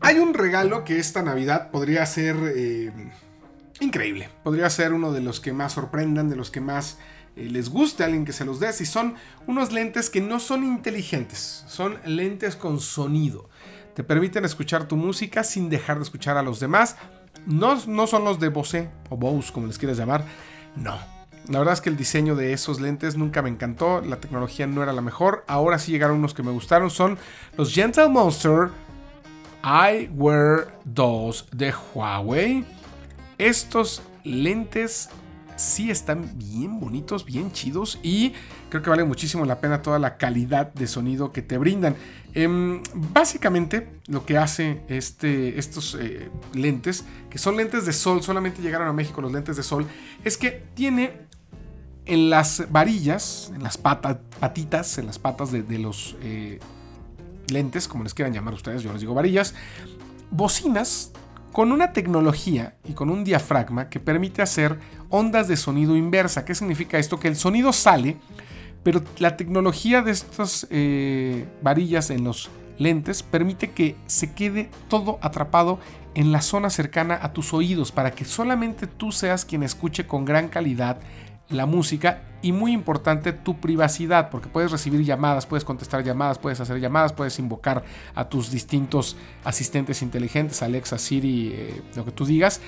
Hay 0.00 0.18
un 0.18 0.34
regalo 0.34 0.84
que 0.84 0.98
esta 0.98 1.22
Navidad 1.22 1.70
podría 1.70 2.04
ser 2.06 2.36
eh, 2.54 2.92
increíble. 3.80 4.28
Podría 4.44 4.68
ser 4.70 4.92
uno 4.92 5.12
de 5.12 5.20
los 5.20 5.40
que 5.40 5.52
más 5.52 5.72
sorprendan, 5.72 6.28
de 6.28 6.36
los 6.36 6.50
que 6.50 6.60
más 6.60 6.98
eh, 7.34 7.48
les 7.50 7.70
guste 7.70 8.02
a 8.02 8.06
alguien 8.06 8.24
que 8.24 8.32
se 8.32 8.44
los 8.44 8.60
dé. 8.60 8.68
Y 8.78 8.84
son 8.84 9.14
unos 9.46 9.72
lentes 9.72 10.10
que 10.10 10.20
no 10.20 10.38
son 10.38 10.62
inteligentes, 10.62 11.64
son 11.66 11.98
lentes 12.04 12.54
con 12.54 12.80
sonido. 12.80 13.48
Te 13.94 14.04
permiten 14.04 14.44
escuchar 14.44 14.86
tu 14.86 14.96
música 14.96 15.42
sin 15.42 15.70
dejar 15.70 15.96
de 15.96 16.02
escuchar 16.02 16.36
a 16.36 16.42
los 16.42 16.60
demás 16.60 16.96
no, 17.46 18.06
son 18.06 18.24
los 18.24 18.38
de 18.40 18.48
Bose 18.48 18.90
o 19.08 19.16
Bose, 19.16 19.52
como 19.52 19.66
les 19.66 19.78
quieras 19.78 19.96
llamar. 19.96 20.24
No. 20.74 20.96
La 21.48 21.60
verdad 21.60 21.74
es 21.74 21.80
que 21.80 21.90
el 21.90 21.96
diseño 21.96 22.34
de 22.34 22.52
esos 22.52 22.80
lentes 22.80 23.16
nunca 23.16 23.40
me 23.40 23.48
encantó. 23.48 24.00
La 24.00 24.16
tecnología 24.16 24.66
no 24.66 24.82
era 24.82 24.92
la 24.92 25.00
mejor. 25.00 25.44
Ahora 25.46 25.78
sí 25.78 25.92
llegaron 25.92 26.18
unos 26.18 26.34
que 26.34 26.42
me 26.42 26.50
gustaron. 26.50 26.90
Son 26.90 27.18
los 27.56 27.72
Gentle 27.72 28.08
Monster 28.08 28.70
Eyewear 29.62 30.66
2 30.84 31.48
de 31.52 31.72
Huawei. 31.94 32.64
Estos 33.38 34.02
lentes 34.24 35.08
sí 35.56 35.90
están 35.90 36.38
bien 36.38 36.78
bonitos, 36.78 37.24
bien 37.24 37.50
chidos 37.50 37.98
y 38.02 38.34
creo 38.68 38.82
que 38.82 38.90
vale 38.90 39.04
muchísimo 39.04 39.44
la 39.44 39.60
pena 39.60 39.82
toda 39.82 39.98
la 39.98 40.16
calidad 40.16 40.72
de 40.72 40.86
sonido 40.86 41.32
que 41.32 41.42
te 41.42 41.58
brindan. 41.58 41.96
Em, 42.34 42.82
básicamente 42.94 43.88
lo 44.06 44.26
que 44.26 44.36
hace 44.38 44.82
este, 44.88 45.58
estos 45.58 45.96
eh, 45.98 46.30
lentes, 46.52 47.04
que 47.30 47.38
son 47.38 47.56
lentes 47.56 47.86
de 47.86 47.92
sol, 47.92 48.22
solamente 48.22 48.62
llegaron 48.62 48.86
a 48.86 48.92
México 48.92 49.20
los 49.20 49.32
lentes 49.32 49.56
de 49.56 49.62
sol, 49.62 49.86
es 50.24 50.36
que 50.36 50.62
tiene 50.74 51.26
en 52.04 52.30
las 52.30 52.70
varillas, 52.70 53.50
en 53.54 53.62
las 53.62 53.78
patitas, 53.78 54.98
en 54.98 55.06
las 55.06 55.18
patas 55.18 55.50
de, 55.50 55.78
los 55.78 56.16
eh, 56.22 56.60
lentes, 57.48 57.88
como 57.88 58.04
les 58.04 58.14
quieran 58.14 58.32
llamar 58.32 58.54
ustedes, 58.54 58.82
yo 58.82 58.92
les 58.92 59.00
digo 59.00 59.14
varillas, 59.14 59.54
bocinas 60.30 61.12
con 61.52 61.72
una 61.72 61.92
tecnología 61.92 62.76
y 62.84 62.92
con 62.92 63.10
un 63.10 63.24
diafragma 63.24 63.88
que 63.88 64.00
permite 64.00 64.42
hacer 64.42 64.78
ondas 65.08 65.48
de 65.48 65.56
sonido 65.56 65.96
inversa. 65.96 66.44
¿Qué 66.44 66.54
significa 66.54 66.98
esto? 66.98 67.18
Que 67.18 67.28
el 67.28 67.36
sonido 67.36 67.72
sale, 67.72 68.16
pero 68.82 69.02
la 69.18 69.36
tecnología 69.36 70.02
de 70.02 70.12
estas 70.12 70.66
eh, 70.70 71.46
varillas 71.62 72.10
en 72.10 72.24
los 72.24 72.50
lentes 72.78 73.22
permite 73.22 73.70
que 73.70 73.96
se 74.06 74.32
quede 74.32 74.68
todo 74.88 75.18
atrapado 75.22 75.78
en 76.14 76.32
la 76.32 76.40
zona 76.40 76.70
cercana 76.70 77.18
a 77.22 77.32
tus 77.32 77.52
oídos 77.52 77.92
para 77.92 78.10
que 78.10 78.24
solamente 78.24 78.86
tú 78.86 79.12
seas 79.12 79.44
quien 79.44 79.62
escuche 79.62 80.06
con 80.06 80.24
gran 80.24 80.48
calidad 80.48 80.98
la 81.48 81.66
música 81.66 82.22
y 82.42 82.52
muy 82.52 82.72
importante 82.72 83.32
tu 83.32 83.60
privacidad, 83.60 84.30
porque 84.30 84.48
puedes 84.48 84.70
recibir 84.70 85.04
llamadas, 85.04 85.46
puedes 85.46 85.64
contestar 85.64 86.04
llamadas, 86.04 86.38
puedes 86.38 86.60
hacer 86.60 86.78
llamadas, 86.78 87.12
puedes 87.12 87.38
invocar 87.38 87.84
a 88.14 88.28
tus 88.28 88.50
distintos 88.50 89.16
asistentes 89.44 90.02
inteligentes, 90.02 90.62
Alexa, 90.62 90.98
Siri, 90.98 91.52
eh, 91.52 91.82
lo 91.94 92.04
que 92.04 92.12
tú 92.12 92.24
digas, 92.24 92.60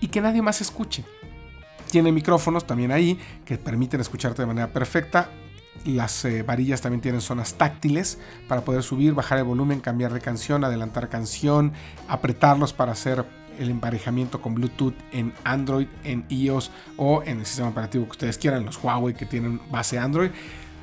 y 0.00 0.08
que 0.08 0.20
nadie 0.20 0.42
más 0.42 0.60
escuche. 0.60 1.04
Tiene 1.90 2.10
micrófonos 2.12 2.66
también 2.66 2.90
ahí 2.90 3.18
que 3.44 3.56
permiten 3.56 4.00
escucharte 4.00 4.42
de 4.42 4.46
manera 4.46 4.72
perfecta. 4.72 5.30
Las 5.84 6.24
eh, 6.24 6.42
varillas 6.42 6.80
también 6.80 7.00
tienen 7.00 7.20
zonas 7.20 7.54
táctiles 7.54 8.18
para 8.48 8.62
poder 8.62 8.82
subir, 8.82 9.12
bajar 9.12 9.38
el 9.38 9.44
volumen, 9.44 9.80
cambiar 9.80 10.12
de 10.12 10.20
canción, 10.20 10.64
adelantar 10.64 11.08
canción, 11.08 11.72
apretarlos 12.08 12.72
para 12.72 12.92
hacer 12.92 13.24
el 13.58 13.70
emparejamiento 13.70 14.40
con 14.40 14.54
Bluetooth 14.54 14.94
en 15.12 15.32
Android, 15.44 15.86
en 16.04 16.24
iOS 16.28 16.70
o 16.96 17.22
en 17.24 17.40
el 17.40 17.46
sistema 17.46 17.68
operativo 17.68 18.04
que 18.04 18.12
ustedes 18.12 18.38
quieran, 18.38 18.64
los 18.64 18.82
Huawei 18.82 19.14
que 19.14 19.26
tienen 19.26 19.60
base 19.70 19.98
Android. 19.98 20.30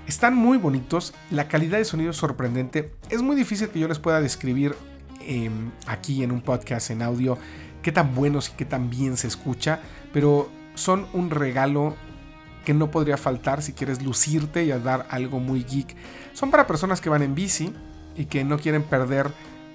Están 0.07 0.35
muy 0.35 0.57
bonitos, 0.57 1.13
la 1.29 1.47
calidad 1.47 1.77
de 1.77 1.85
sonido 1.85 2.11
es 2.11 2.17
sorprendente. 2.17 2.91
Es 3.09 3.21
muy 3.21 3.35
difícil 3.35 3.69
que 3.69 3.79
yo 3.79 3.87
les 3.87 3.99
pueda 3.99 4.19
describir 4.19 4.75
em, 5.21 5.71
aquí 5.87 6.23
en 6.23 6.31
un 6.31 6.41
podcast 6.41 6.89
en 6.89 7.01
audio 7.01 7.37
qué 7.81 7.91
tan 7.91 8.13
buenos 8.15 8.49
y 8.49 8.53
qué 8.53 8.65
tan 8.65 8.89
bien 8.89 9.17
se 9.17 9.27
escucha, 9.27 9.79
pero 10.13 10.49
son 10.75 11.07
un 11.13 11.29
regalo 11.29 11.95
que 12.65 12.73
no 12.73 12.91
podría 12.91 13.17
faltar 13.17 13.61
si 13.61 13.73
quieres 13.73 14.01
lucirte 14.01 14.63
y 14.63 14.69
dar 14.69 15.07
algo 15.09 15.39
muy 15.39 15.63
geek. 15.63 15.95
Son 16.33 16.51
para 16.51 16.67
personas 16.67 17.01
que 17.01 17.09
van 17.09 17.23
en 17.23 17.35
bici 17.35 17.73
y 18.15 18.25
que 18.25 18.43
no 18.43 18.59
quieren 18.59 18.83
perder 18.83 19.31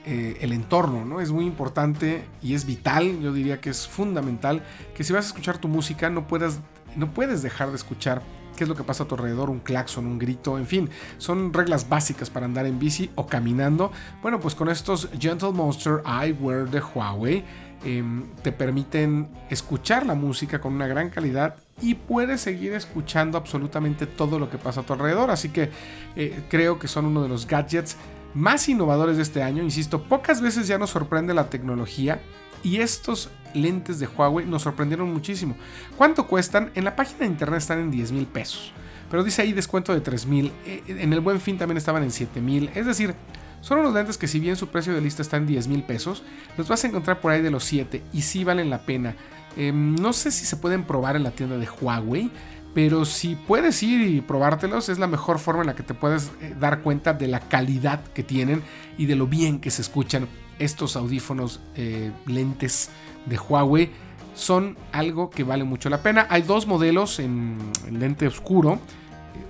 eh, 0.08 0.38
el 0.40 0.52
entorno, 0.52 1.04
¿no? 1.04 1.20
Es 1.20 1.32
muy 1.32 1.46
importante 1.46 2.24
y 2.40 2.54
es 2.54 2.64
vital, 2.64 3.18
yo 3.20 3.32
diría 3.32 3.60
que 3.60 3.70
es 3.70 3.88
fundamental, 3.88 4.62
que 4.94 5.02
si 5.02 5.12
vas 5.12 5.24
a 5.24 5.28
escuchar 5.28 5.58
tu 5.58 5.66
música 5.66 6.08
no 6.10 6.28
puedas, 6.28 6.60
no 6.94 7.12
puedes 7.12 7.42
dejar 7.42 7.70
de 7.70 7.76
escuchar 7.76 8.22
qué 8.56 8.62
es 8.62 8.68
lo 8.68 8.76
que 8.76 8.84
pasa 8.84 9.02
a 9.02 9.08
tu 9.08 9.16
alrededor, 9.16 9.50
un 9.50 9.58
claxon, 9.58 10.06
un 10.06 10.18
grito, 10.18 10.58
en 10.58 10.66
fin, 10.66 10.90
son 11.18 11.52
reglas 11.52 11.88
básicas 11.88 12.30
para 12.30 12.46
andar 12.46 12.66
en 12.66 12.78
bici 12.78 13.10
o 13.16 13.26
caminando. 13.26 13.90
Bueno, 14.22 14.38
pues 14.38 14.54
con 14.54 14.68
estos 14.68 15.08
Gentle 15.18 15.50
Monster 15.50 16.02
Eyewear 16.06 16.70
de 16.70 16.80
Huawei 16.80 17.44
em, 17.84 18.26
te 18.44 18.52
permiten 18.52 19.28
escuchar 19.50 20.06
la 20.06 20.14
música 20.14 20.60
con 20.60 20.72
una 20.72 20.86
gran 20.86 21.10
calidad 21.10 21.56
y 21.82 21.94
puedes 21.94 22.40
seguir 22.40 22.74
escuchando 22.74 23.36
absolutamente 23.36 24.06
todo 24.06 24.38
lo 24.38 24.48
que 24.48 24.56
pasa 24.56 24.82
a 24.82 24.84
tu 24.84 24.92
alrededor. 24.92 25.32
Así 25.32 25.48
que 25.48 25.70
eh, 26.14 26.44
creo 26.48 26.78
que 26.78 26.86
son 26.86 27.06
uno 27.06 27.22
de 27.24 27.28
los 27.28 27.46
gadgets 27.46 27.96
más 28.34 28.68
innovadores 28.68 29.16
de 29.16 29.22
este 29.22 29.42
año. 29.42 29.62
Insisto, 29.62 30.02
pocas 30.02 30.40
veces 30.40 30.66
ya 30.68 30.78
nos 30.78 30.90
sorprende 30.90 31.34
la 31.34 31.48
tecnología 31.50 32.20
y 32.62 32.78
estos 32.78 33.30
lentes 33.54 33.98
de 33.98 34.06
Huawei 34.06 34.46
nos 34.46 34.62
sorprendieron 34.62 35.12
muchísimo. 35.12 35.56
¿Cuánto 35.96 36.26
cuestan? 36.26 36.70
En 36.74 36.84
la 36.84 36.96
página 36.96 37.20
de 37.20 37.26
internet 37.26 37.58
están 37.58 37.78
en 37.78 37.90
10 37.90 38.12
mil 38.12 38.26
pesos. 38.26 38.72
Pero 39.10 39.22
dice 39.22 39.42
ahí 39.42 39.52
descuento 39.52 39.92
de 39.92 40.00
3 40.00 40.26
mil. 40.26 40.52
Eh, 40.64 40.82
en 40.88 41.12
el 41.12 41.20
buen 41.20 41.40
fin 41.40 41.58
también 41.58 41.76
estaban 41.76 42.02
en 42.02 42.10
7 42.10 42.40
mil. 42.40 42.70
Es 42.74 42.86
decir, 42.86 43.14
son 43.60 43.78
unos 43.78 43.94
lentes 43.94 44.18
que 44.18 44.28
si 44.28 44.40
bien 44.40 44.56
su 44.56 44.68
precio 44.68 44.94
de 44.94 45.00
lista 45.00 45.22
está 45.22 45.36
en 45.36 45.46
10 45.46 45.68
mil 45.68 45.82
pesos, 45.82 46.22
los 46.56 46.68
vas 46.68 46.84
a 46.84 46.88
encontrar 46.88 47.20
por 47.20 47.32
ahí 47.32 47.42
de 47.42 47.50
los 47.50 47.64
7 47.64 48.02
y 48.12 48.22
sí 48.22 48.44
valen 48.44 48.70
la 48.70 48.84
pena. 48.84 49.16
Em, 49.56 49.94
no 49.94 50.12
sé 50.12 50.30
si 50.30 50.44
se 50.44 50.56
pueden 50.56 50.84
probar 50.84 51.16
en 51.16 51.22
la 51.22 51.30
tienda 51.30 51.56
de 51.56 51.68
Huawei. 51.68 52.30
Pero 52.76 53.06
si 53.06 53.36
puedes 53.36 53.82
ir 53.82 54.02
y 54.02 54.20
probártelos, 54.20 54.90
es 54.90 54.98
la 54.98 55.06
mejor 55.06 55.38
forma 55.38 55.62
en 55.62 55.68
la 55.68 55.74
que 55.74 55.82
te 55.82 55.94
puedes 55.94 56.30
eh, 56.42 56.54
dar 56.60 56.82
cuenta 56.82 57.14
de 57.14 57.26
la 57.26 57.40
calidad 57.40 58.04
que 58.12 58.22
tienen 58.22 58.62
y 58.98 59.06
de 59.06 59.16
lo 59.16 59.26
bien 59.26 59.60
que 59.60 59.70
se 59.70 59.80
escuchan 59.80 60.28
estos 60.58 60.94
audífonos 60.94 61.62
eh, 61.74 62.12
lentes 62.26 62.90
de 63.24 63.38
Huawei. 63.38 63.92
Son 64.34 64.76
algo 64.92 65.30
que 65.30 65.42
vale 65.42 65.64
mucho 65.64 65.88
la 65.88 66.02
pena. 66.02 66.26
Hay 66.28 66.42
dos 66.42 66.66
modelos 66.66 67.18
en, 67.18 67.56
lente 67.90 68.26
oscuro. 68.26 68.78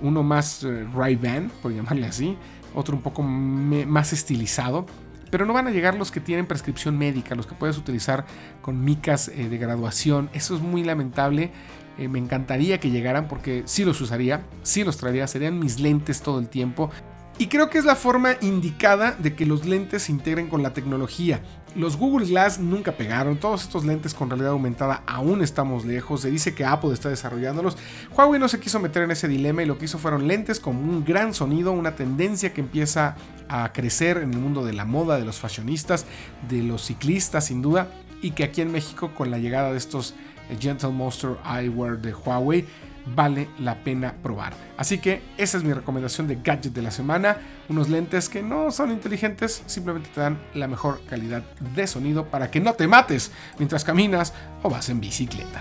Uno 0.02 0.22
más 0.22 0.62
eh, 0.62 0.86
Ray-Ban, 0.94 1.50
por 1.62 1.74
llamarle 1.74 2.06
así. 2.06 2.36
Otro 2.76 2.94
un 2.94 3.02
poco 3.02 3.24
más 3.24 4.12
estilizado 4.12 4.86
pero 5.28 5.44
no 5.44 5.52
van 5.52 5.66
a 5.66 5.70
llegar 5.70 5.96
los 5.96 6.12
que 6.12 6.20
tienen 6.20 6.46
prescripción 6.46 6.96
médica, 6.96 7.34
los 7.34 7.48
que 7.48 7.56
puedes 7.56 7.76
utilizar 7.76 8.24
con 8.62 8.84
micas 8.84 9.26
de 9.26 9.58
graduación. 9.58 10.30
Eso 10.32 10.54
es 10.54 10.62
muy 10.62 10.84
lamentable 10.84 11.50
eh, 11.98 12.08
me 12.08 12.18
encantaría 12.18 12.78
que 12.78 12.90
llegaran 12.90 13.28
porque 13.28 13.62
sí 13.66 13.84
los 13.84 14.00
usaría, 14.00 14.42
sí 14.62 14.84
los 14.84 14.96
traería, 14.96 15.26
serían 15.26 15.58
mis 15.58 15.80
lentes 15.80 16.20
todo 16.20 16.38
el 16.38 16.48
tiempo. 16.48 16.90
Y 17.38 17.48
creo 17.48 17.68
que 17.68 17.76
es 17.76 17.84
la 17.84 17.96
forma 17.96 18.36
indicada 18.40 19.12
de 19.12 19.34
que 19.34 19.44
los 19.44 19.66
lentes 19.66 20.04
se 20.04 20.12
integren 20.12 20.48
con 20.48 20.62
la 20.62 20.72
tecnología. 20.72 21.40
Los 21.74 21.98
Google 21.98 22.26
Glass 22.26 22.58
nunca 22.58 22.92
pegaron, 22.92 23.36
todos 23.36 23.64
estos 23.64 23.84
lentes 23.84 24.14
con 24.14 24.30
realidad 24.30 24.52
aumentada 24.52 25.02
aún 25.06 25.42
estamos 25.42 25.84
lejos, 25.84 26.22
se 26.22 26.30
dice 26.30 26.54
que 26.54 26.64
Apple 26.64 26.94
está 26.94 27.10
desarrollándolos. 27.10 27.76
Huawei 28.16 28.40
no 28.40 28.48
se 28.48 28.58
quiso 28.58 28.80
meter 28.80 29.02
en 29.02 29.10
ese 29.10 29.28
dilema 29.28 29.62
y 29.62 29.66
lo 29.66 29.76
que 29.76 29.84
hizo 29.84 29.98
fueron 29.98 30.26
lentes 30.26 30.58
con 30.58 30.76
un 30.76 31.04
gran 31.04 31.34
sonido, 31.34 31.72
una 31.72 31.94
tendencia 31.94 32.54
que 32.54 32.62
empieza 32.62 33.16
a 33.50 33.70
crecer 33.74 34.16
en 34.16 34.32
el 34.32 34.40
mundo 34.40 34.64
de 34.64 34.72
la 34.72 34.86
moda, 34.86 35.18
de 35.18 35.26
los 35.26 35.38
fashionistas, 35.38 36.06
de 36.48 36.62
los 36.62 36.86
ciclistas 36.86 37.44
sin 37.44 37.60
duda, 37.60 37.88
y 38.22 38.30
que 38.30 38.44
aquí 38.44 38.62
en 38.62 38.72
México 38.72 39.10
con 39.14 39.30
la 39.30 39.36
llegada 39.36 39.72
de 39.72 39.76
estos 39.78 40.14
Gentle 40.58 40.90
Monster 40.90 41.36
Eyewear 41.44 41.98
de 41.98 42.12
Huawei 42.12 42.66
vale 43.14 43.48
la 43.58 43.76
pena 43.84 44.14
probar. 44.22 44.54
Así 44.76 44.98
que 44.98 45.22
esa 45.36 45.58
es 45.58 45.64
mi 45.64 45.72
recomendación 45.72 46.26
de 46.26 46.36
gadget 46.36 46.72
de 46.72 46.82
la 46.82 46.90
semana. 46.90 47.38
Unos 47.68 47.88
lentes 47.88 48.28
que 48.28 48.42
no 48.42 48.70
son 48.70 48.90
inteligentes, 48.90 49.62
simplemente 49.66 50.10
te 50.12 50.20
dan 50.20 50.38
la 50.54 50.66
mejor 50.66 51.00
calidad 51.08 51.42
de 51.74 51.86
sonido 51.86 52.26
para 52.26 52.50
que 52.50 52.60
no 52.60 52.74
te 52.74 52.88
mates 52.88 53.30
mientras 53.58 53.84
caminas 53.84 54.32
o 54.62 54.70
vas 54.70 54.88
en 54.88 55.00
bicicleta. 55.00 55.60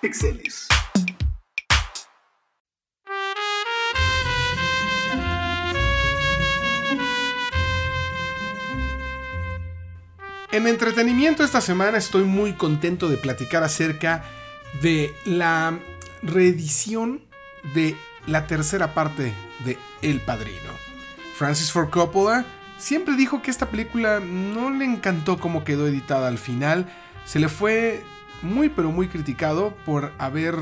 Pixeles. 0.00 0.68
En 10.58 10.66
entretenimiento 10.66 11.44
esta 11.44 11.60
semana 11.60 11.98
estoy 11.98 12.24
muy 12.24 12.52
contento 12.52 13.08
de 13.08 13.16
platicar 13.16 13.62
acerca 13.62 14.24
de 14.82 15.14
la 15.24 15.78
reedición 16.20 17.20
de 17.74 17.94
la 18.26 18.48
tercera 18.48 18.92
parte 18.92 19.32
de 19.64 19.78
El 20.02 20.20
Padrino. 20.20 20.72
Francis 21.36 21.70
Ford 21.70 21.90
Coppola 21.90 22.44
siempre 22.76 23.14
dijo 23.14 23.40
que 23.40 23.52
esta 23.52 23.70
película 23.70 24.18
no 24.18 24.70
le 24.70 24.84
encantó 24.84 25.38
cómo 25.38 25.62
quedó 25.62 25.86
editada 25.86 26.26
al 26.26 26.38
final. 26.38 26.92
Se 27.24 27.38
le 27.38 27.48
fue 27.48 28.02
muy 28.42 28.68
pero 28.68 28.90
muy 28.90 29.06
criticado 29.06 29.76
por 29.86 30.10
haber 30.18 30.56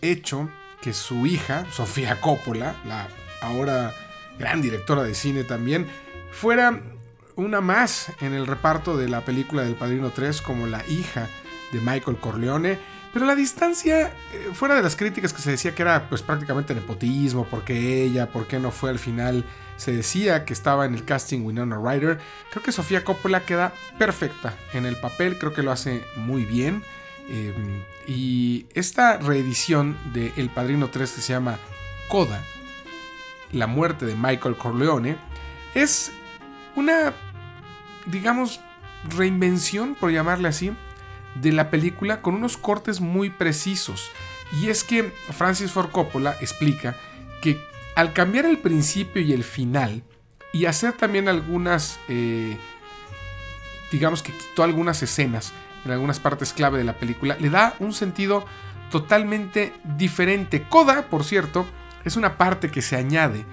hecho 0.00 0.48
que 0.80 0.94
su 0.94 1.26
hija, 1.26 1.66
Sofía 1.70 2.18
Coppola, 2.18 2.76
la 2.86 3.08
ahora 3.42 3.92
gran 4.38 4.62
directora 4.62 5.02
de 5.02 5.14
cine 5.14 5.44
también, 5.44 5.86
fuera 6.32 6.80
una 7.36 7.60
más 7.60 8.12
en 8.20 8.34
el 8.34 8.46
reparto 8.46 8.96
de 8.96 9.08
la 9.08 9.24
película 9.24 9.62
del 9.62 9.74
Padrino 9.74 10.10
3 10.10 10.40
como 10.42 10.66
la 10.66 10.86
hija 10.88 11.28
de 11.72 11.80
Michael 11.80 12.18
Corleone. 12.18 12.78
Pero 13.12 13.26
la 13.26 13.36
distancia, 13.36 14.12
eh, 14.32 14.50
fuera 14.52 14.74
de 14.74 14.82
las 14.82 14.96
críticas 14.96 15.32
que 15.32 15.40
se 15.40 15.52
decía 15.52 15.74
que 15.74 15.82
era 15.82 16.08
pues 16.08 16.22
prácticamente 16.22 16.74
nepotismo, 16.74 17.46
porque 17.48 18.02
ella, 18.02 18.26
por 18.26 18.46
qué 18.46 18.58
no 18.58 18.72
fue 18.72 18.90
al 18.90 18.98
final, 18.98 19.44
se 19.76 19.92
decía 19.92 20.44
que 20.44 20.52
estaba 20.52 20.84
en 20.84 20.94
el 20.94 21.04
casting 21.04 21.42
Winona 21.42 21.76
Ryder, 21.76 22.18
creo 22.50 22.62
que 22.62 22.72
Sofía 22.72 23.04
Coppola 23.04 23.44
queda 23.44 23.72
perfecta 23.98 24.54
en 24.72 24.84
el 24.84 24.96
papel, 24.96 25.38
creo 25.38 25.52
que 25.52 25.62
lo 25.62 25.70
hace 25.70 26.02
muy 26.16 26.44
bien. 26.44 26.82
Em, 27.28 27.82
y 28.06 28.66
esta 28.74 29.16
reedición 29.18 29.96
de 30.12 30.32
El 30.36 30.50
Padrino 30.50 30.90
3 30.90 31.12
que 31.12 31.20
se 31.20 31.32
llama 31.32 31.58
Coda, 32.08 32.42
la 33.52 33.68
muerte 33.68 34.06
de 34.06 34.16
Michael 34.16 34.56
Corleone, 34.56 35.16
es 35.74 36.12
una, 36.76 37.12
digamos, 38.06 38.60
reinvención, 39.08 39.94
por 39.94 40.10
llamarle 40.10 40.48
así, 40.48 40.72
de 41.34 41.52
la 41.52 41.70
película 41.70 42.22
con 42.22 42.34
unos 42.34 42.56
cortes 42.56 43.00
muy 43.00 43.30
precisos. 43.30 44.10
Y 44.60 44.68
es 44.68 44.84
que 44.84 45.12
Francis 45.32 45.72
Ford 45.72 45.90
Coppola 45.90 46.36
explica 46.40 46.96
que 47.42 47.60
al 47.96 48.12
cambiar 48.12 48.46
el 48.46 48.58
principio 48.58 49.22
y 49.22 49.32
el 49.32 49.44
final, 49.44 50.02
y 50.52 50.66
hacer 50.66 50.92
también 50.92 51.28
algunas, 51.28 51.98
eh, 52.08 52.56
digamos 53.90 54.22
que 54.22 54.32
quitó 54.32 54.62
algunas 54.62 55.02
escenas 55.02 55.52
en 55.84 55.90
algunas 55.90 56.20
partes 56.20 56.52
clave 56.52 56.78
de 56.78 56.84
la 56.84 56.98
película, 56.98 57.36
le 57.38 57.50
da 57.50 57.74
un 57.80 57.92
sentido 57.92 58.46
totalmente 58.90 59.72
diferente. 59.96 60.62
Coda, 60.68 61.08
por 61.10 61.24
cierto, 61.24 61.66
es 62.04 62.16
una 62.16 62.38
parte 62.38 62.70
que 62.70 62.82
se 62.82 62.96
añade 62.96 63.44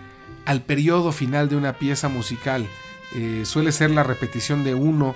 al 0.46 0.62
periodo 0.62 1.12
final 1.12 1.50
de 1.50 1.56
una 1.56 1.74
pieza 1.74 2.08
musical. 2.08 2.68
Eh, 3.16 3.44
suele 3.46 3.72
ser 3.72 3.92
la 3.92 4.04
repetición 4.04 4.64
de 4.64 4.76
uno 4.76 5.16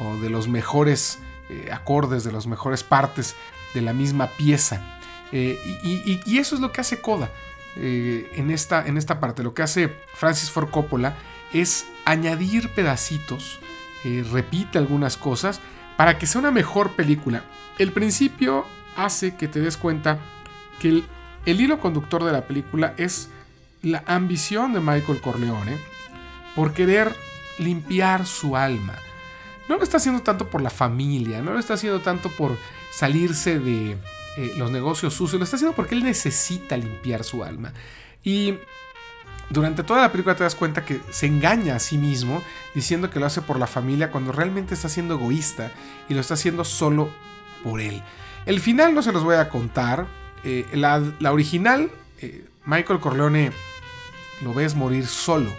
o 0.00 0.16
de 0.18 0.30
los 0.30 0.48
mejores 0.48 1.18
eh, 1.48 1.70
acordes, 1.72 2.24
de 2.24 2.32
las 2.32 2.46
mejores 2.46 2.84
partes 2.84 3.34
de 3.74 3.82
la 3.82 3.92
misma 3.92 4.28
pieza. 4.28 4.98
y, 5.32 6.20
y, 6.26 6.38
eso 6.38 6.56
es 6.56 6.60
lo 6.60 6.72
que 6.72 6.80
hace 6.80 7.00
Coda. 7.00 7.30
Eh, 7.76 8.28
en, 8.34 8.50
esta, 8.50 8.84
en 8.86 8.96
esta 8.96 9.20
parte. 9.20 9.44
Lo 9.44 9.54
que 9.54 9.62
hace 9.62 9.88
Francis 10.14 10.50
Ford 10.50 10.70
Coppola 10.70 11.14
es 11.52 11.86
añadir 12.04 12.68
pedacitos, 12.70 13.60
eh, 14.04 14.24
repite 14.30 14.78
algunas 14.78 15.16
cosas 15.16 15.60
para 15.96 16.18
que 16.18 16.26
sea 16.26 16.40
una 16.40 16.50
mejor 16.50 16.92
película. 16.92 17.44
El 17.78 17.92
principio 17.92 18.66
hace 18.96 19.36
que 19.36 19.46
te 19.46 19.60
des 19.60 19.76
cuenta 19.76 20.18
que 20.80 21.04
el 21.46 21.60
hilo 21.60 21.78
conductor 21.78 22.24
de 22.24 22.32
la 22.32 22.46
película 22.46 22.94
es 22.96 23.30
la 23.82 24.02
ambición 24.06 24.72
de 24.72 24.80
Michael 24.80 25.20
Corleone 25.20 25.78
por 26.56 26.72
querer 26.72 27.14
limpiar 27.60 28.26
su 28.26 28.56
alma. 28.56 28.96
No 29.68 29.76
lo 29.76 29.84
está 29.84 29.98
haciendo 29.98 30.22
tanto 30.22 30.48
por 30.50 30.62
la 30.62 30.70
familia, 30.70 31.42
no 31.42 31.52
lo 31.52 31.58
está 31.58 31.74
haciendo 31.74 32.00
tanto 32.00 32.28
por 32.30 32.56
salirse 32.90 33.60
de, 33.60 33.96
eh, 34.36 34.54
los 34.56 34.70
negocios 34.70 35.14
sucios, 35.14 35.38
lo 35.38 35.44
está 35.44 35.56
haciendo 35.56 35.76
porque 35.76 35.94
él 35.94 36.02
necesita 36.02 36.76
limpiar 36.76 37.24
su 37.24 37.44
alma. 37.44 37.72
Y 38.24 38.54
durante 39.48 39.82
toda 39.82 40.02
la 40.02 40.12
película 40.12 40.34
te 40.36 40.44
das 40.44 40.54
cuenta 40.54 40.84
que 40.84 41.00
se 41.10 41.26
engaña 41.26 41.76
a 41.76 41.78
sí 41.78 41.98
mismo 41.98 42.42
diciendo 42.74 43.10
que 43.10 43.20
lo 43.20 43.26
hace 43.26 43.42
por 43.42 43.58
la 43.58 43.66
familia 43.66 44.10
cuando 44.10 44.32
realmente 44.32 44.74
está 44.74 44.88
siendo 44.88 45.14
egoísta 45.14 45.72
y 46.08 46.14
lo 46.14 46.20
está 46.20 46.34
haciendo 46.34 46.64
solo 46.64 47.10
por 47.62 47.80
él. 47.80 48.02
El 48.46 48.60
final 48.60 48.94
no 48.94 49.02
se 49.02 49.12
los 49.12 49.22
voy 49.22 49.36
a 49.36 49.48
contar. 49.48 50.06
Eh, 50.42 50.66
la, 50.72 51.02
original, 51.30 51.90
eh, 52.18 52.44
Michael 52.64 53.00
Corleone 53.00 53.52
lo 54.42 54.54
ves 54.54 54.74
morir 54.74 55.06
solo 55.06 55.50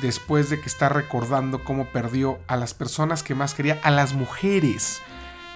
después 0.00 0.50
de 0.50 0.60
que 0.60 0.66
está 0.66 0.88
recordando 0.88 1.64
cómo 1.64 1.86
perdió 1.86 2.38
a 2.46 2.56
las 2.56 2.74
personas 2.74 3.22
que 3.22 3.34
más 3.34 3.54
quería, 3.54 3.80
a 3.82 3.90
las 3.90 4.14
mujeres 4.14 5.00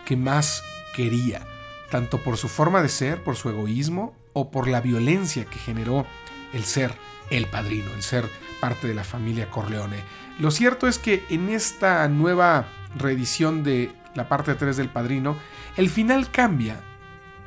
que 0.04 0.16
más 0.16 0.62
quería 0.94 1.46
tanto 1.90 2.18
por 2.18 2.36
su 2.36 2.48
forma 2.48 2.82
de 2.82 2.88
ser, 2.88 3.22
por 3.22 3.36
su 3.36 3.50
egoísmo 3.50 4.14
o 4.32 4.50
por 4.50 4.68
la 4.68 4.80
violencia 4.80 5.44
que 5.44 5.58
generó 5.58 6.06
el 6.52 6.64
ser 6.64 6.94
el 7.30 7.46
padrino, 7.46 7.92
el 7.92 8.02
ser 8.02 8.28
parte 8.60 8.88
de 8.88 8.94
la 8.94 9.04
familia 9.04 9.50
Corleone. 9.50 10.02
Lo 10.38 10.50
cierto 10.50 10.88
es 10.88 10.98
que 10.98 11.24
en 11.28 11.48
esta 11.48 12.08
nueva 12.08 12.66
reedición 12.96 13.62
de 13.62 13.92
la 14.14 14.28
parte 14.28 14.54
3 14.54 14.76
del 14.76 14.88
padrino, 14.88 15.36
el 15.76 15.88
final 15.90 16.30
cambia 16.30 16.80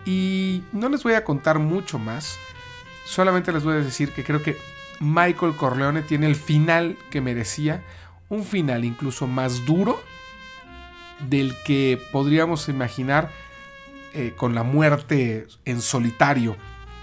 y 0.06 0.64
no 0.72 0.90
les 0.90 1.04
voy 1.04 1.14
a 1.14 1.24
contar 1.24 1.60
mucho 1.60 2.00
más, 2.00 2.38
solamente 3.06 3.52
les 3.52 3.64
voy 3.64 3.76
a 3.76 3.82
decir 3.82 4.14
que 4.14 4.24
creo 4.24 4.42
que 4.42 4.58
Michael 5.00 5.56
Corleone 5.56 6.02
tiene 6.02 6.28
el 6.28 6.36
final 6.36 6.98
que 7.10 7.22
merecía, 7.22 7.84
un 8.30 8.44
final 8.44 8.86
incluso 8.86 9.28
más 9.28 9.66
duro 9.66 10.02
del 11.30 11.56
que 11.66 12.02
podríamos 12.12 12.70
imaginar 12.70 13.30
eh, 14.14 14.34
con 14.36 14.56
la 14.56 14.64
muerte 14.64 15.48
en 15.66 15.82
solitario 15.82 16.56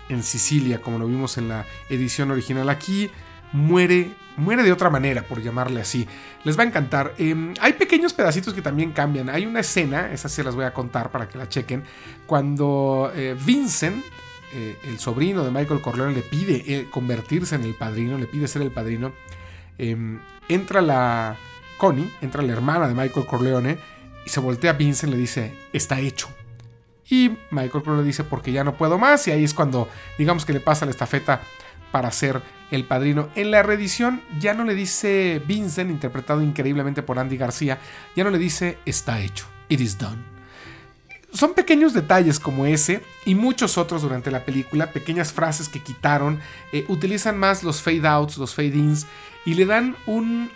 en 0.08 0.22
Sicilia, 0.22 0.80
como 0.80 0.98
lo 0.98 1.06
vimos 1.06 1.38
en 1.38 1.48
la 1.48 1.64
edición 1.88 2.30
original. 2.30 2.68
Aquí 2.68 3.10
muere, 3.52 4.10
muere 4.36 4.62
de 4.62 4.72
otra 4.72 4.90
manera, 4.90 5.22
por 5.22 5.42
llamarle 5.42 5.80
así. 5.80 6.06
Les 6.44 6.58
va 6.58 6.64
a 6.64 6.66
encantar. 6.66 7.14
Em, 7.18 7.54
hay 7.60 7.72
pequeños 7.74 8.12
pedacitos 8.12 8.54
que 8.54 8.62
también 8.62 8.92
cambian. 8.92 9.28
Hay 9.28 9.46
una 9.46 9.60
escena, 9.60 10.12
esa 10.12 10.28
se 10.28 10.42
las 10.42 10.54
voy 10.54 10.64
a 10.64 10.74
contar 10.74 11.10
para 11.10 11.28
que 11.28 11.38
la 11.38 11.48
chequen, 11.48 11.84
cuando 12.26 13.12
eh, 13.14 13.36
Vincent, 13.44 14.04
eh, 14.52 14.76
el 14.84 14.98
sobrino 14.98 15.44
de 15.44 15.50
Michael 15.50 15.80
Corleone, 15.80 16.14
le 16.14 16.22
pide 16.22 16.86
convertirse 16.90 17.54
en 17.54 17.64
el 17.64 17.74
padrino, 17.74 18.18
le 18.18 18.26
pide 18.26 18.48
ser 18.48 18.62
el 18.62 18.70
padrino. 18.70 19.12
Em, 19.78 20.20
entra 20.48 20.80
la 20.80 21.36
Connie, 21.78 22.12
entra 22.20 22.42
la 22.42 22.52
hermana 22.52 22.88
de 22.88 22.94
Michael 22.94 23.26
Corleone, 23.26 23.78
y 24.24 24.30
se 24.30 24.40
voltea 24.40 24.72
a 24.72 24.74
Vincent 24.74 25.12
y 25.12 25.16
le 25.16 25.20
dice, 25.20 25.54
está 25.72 26.00
hecho. 26.00 26.28
Y 27.08 27.36
Michael 27.50 27.82
le 27.96 28.02
dice 28.04 28.22
porque 28.22 28.52
ya 28.52 28.62
no 28.62 28.76
puedo 28.76 28.98
más 28.98 29.26
y 29.26 29.32
ahí 29.32 29.42
es 29.42 29.52
cuando 29.52 29.88
digamos 30.16 30.44
que 30.44 30.52
le 30.52 30.60
pasa 30.60 30.84
la 30.84 30.92
estafeta 30.92 31.40
para 31.90 32.12
ser 32.12 32.40
el 32.70 32.84
padrino. 32.84 33.30
En 33.34 33.50
la 33.50 33.64
reedición 33.64 34.22
ya 34.38 34.54
no 34.54 34.64
le 34.64 34.76
dice 34.76 35.42
Vincent, 35.44 35.90
interpretado 35.90 36.40
increíblemente 36.40 37.02
por 37.02 37.18
Andy 37.18 37.36
García, 37.36 37.78
ya 38.14 38.22
no 38.22 38.30
le 38.30 38.38
dice 38.38 38.78
está 38.86 39.20
hecho, 39.20 39.46
it 39.68 39.80
is 39.80 39.98
done. 39.98 40.39
Son 41.32 41.54
pequeños 41.54 41.94
detalles 41.94 42.40
como 42.40 42.66
ese 42.66 43.02
y 43.24 43.34
muchos 43.34 43.78
otros 43.78 44.02
durante 44.02 44.30
la 44.30 44.44
película, 44.44 44.92
pequeñas 44.92 45.32
frases 45.32 45.68
que 45.68 45.80
quitaron, 45.80 46.40
eh, 46.72 46.84
utilizan 46.88 47.38
más 47.38 47.62
los 47.62 47.82
fade 47.82 48.06
outs, 48.06 48.36
los 48.36 48.54
fade 48.54 48.76
ins 48.76 49.06
y 49.44 49.54
le 49.54 49.64
dan 49.64 49.96
un 50.06 50.50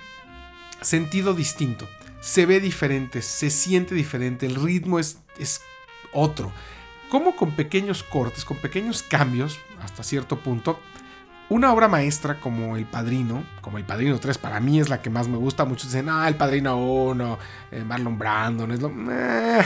sentido 0.81 1.35
distinto. 1.35 1.89
Se 2.21 2.47
ve 2.47 2.59
diferente, 2.59 3.23
se 3.23 3.51
siente 3.51 3.95
diferente, 3.95 4.47
el 4.47 4.57
ritmo 4.57 4.99
es, 4.99 5.19
es 5.39 5.63
otro. 6.13 6.53
Como 7.09 7.37
con 7.37 7.53
pequeños 7.53 8.03
cortes, 8.03 8.45
con 8.45 8.57
pequeños 8.57 9.03
cambios, 9.03 9.61
hasta 9.81 10.03
cierto 10.03 10.41
punto, 10.41 10.81
una 11.51 11.73
obra 11.73 11.89
maestra 11.89 12.41
como 12.41 12.77
El 12.77 12.87
Padrino, 12.87 13.45
como 13.61 13.79
El 13.79 13.85
Padrino 13.85 14.19
3, 14.19 14.39
para 14.39 14.59
mí 14.59 14.81
es 14.81 14.89
la 14.89 15.03
que 15.03 15.11
más 15.11 15.29
me 15.29 15.37
gusta. 15.37 15.65
Muchos 15.65 15.93
dicen, 15.93 16.09
ah, 16.09 16.27
El 16.27 16.37
Padrino 16.37 16.77
1, 16.79 17.39
eh, 17.71 17.85
Marlon 17.85 18.19
Brandon, 18.19 18.73
es 18.73 18.81
lo. 18.81 18.89
Eh, 18.89 19.65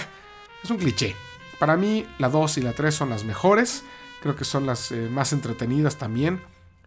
es 0.69 0.71
un 0.71 0.79
cliché. 0.79 1.17
Para 1.59 1.77
mí, 1.77 2.07
la 2.19 2.29
2 2.29 2.59
y 2.59 2.61
la 2.63 2.73
3 2.73 2.95
son 2.95 3.11
las 3.11 3.25
mejores. 3.25 3.85
Creo 4.23 4.37
que 4.37 4.45
son 4.45 4.67
las 4.67 4.93
eh, 4.93 5.09
más 5.11 5.33
entretenidas 5.33 5.97
también. 5.97 6.41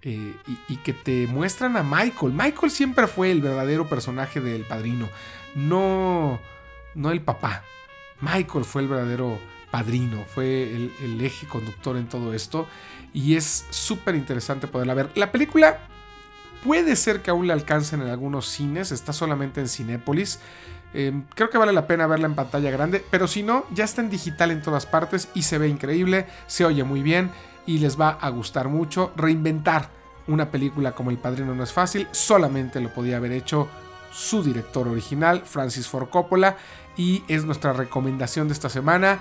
y, 0.03 0.33
y, 0.67 0.77
que 0.77 0.93
te 0.93 1.27
muestran 1.27 1.77
a 1.77 1.83
Michael. 1.83 2.33
Michael 2.33 2.71
siempre 2.71 3.05
fue 3.05 3.31
el 3.31 3.41
verdadero 3.41 3.87
personaje 3.87 4.41
del 4.41 4.63
padrino. 4.63 5.07
No, 5.53 6.39
no 6.95 7.11
el 7.11 7.21
papá. 7.21 7.63
Michael 8.21 8.65
fue 8.65 8.83
el 8.83 8.87
verdadero 8.87 9.39
padrino, 9.71 10.23
fue 10.25 10.63
el, 10.73 11.21
eje 11.21 11.47
conductor 11.47 11.97
en 11.97 12.07
todo 12.07 12.33
esto 12.33 12.67
y 13.13 13.35
es 13.35 13.65
súper 13.69 14.15
interesante 14.15 14.67
poderla 14.67 14.93
ver. 14.93 15.09
La 15.15 15.31
película 15.31 15.79
puede 16.63 16.95
ser 16.95 17.21
que 17.21 17.31
aún 17.31 17.47
la 17.47 17.53
alcancen 17.53 18.01
en 18.01 18.09
algunos 18.09 18.47
cines, 18.47 18.91
está 18.91 19.13
solamente 19.13 19.61
en 19.61 19.67
Cinépolis. 19.67 20.39
Em, 20.93 21.23
creo 21.35 21.49
que 21.49 21.57
vale 21.57 21.71
la 21.71 21.87
pena 21.87 22.07
verla 22.07 22.27
en 22.27 22.35
pantalla 22.35 22.69
grande, 22.69 23.03
pero 23.09 23.27
si 23.27 23.43
no, 23.43 23.65
ya 23.73 23.85
está 23.85 24.01
en 24.01 24.09
digital 24.09 24.51
en 24.51 24.61
todas 24.61 24.85
partes 24.85 25.29
y 25.33 25.43
se 25.43 25.57
ve 25.57 25.67
increíble, 25.67 26.27
se 26.47 26.65
oye 26.65 26.83
muy 26.83 27.01
bien 27.01 27.31
y 27.65 27.77
les 27.77 27.99
va 27.99 28.09
a 28.09 28.29
gustar 28.29 28.67
mucho. 28.67 29.11
Reinventar 29.15 29.89
una 30.27 30.51
película 30.51 30.91
como 30.93 31.09
El 31.09 31.17
Padrino 31.17 31.55
no 31.55 31.63
es 31.63 31.71
fácil, 31.71 32.07
solamente 32.11 32.81
lo 32.81 32.93
podía 32.93 33.17
haber 33.17 33.31
hecho 33.31 33.67
su 34.11 34.43
director 34.43 34.87
original, 34.87 35.43
Francis 35.45 35.87
Ford 35.87 36.09
Coppola, 36.09 36.57
y 36.97 37.23
es 37.27 37.45
nuestra 37.45 37.73
recomendación 37.73 38.47
de 38.47 38.53
esta 38.53 38.69
semana, 38.69 39.19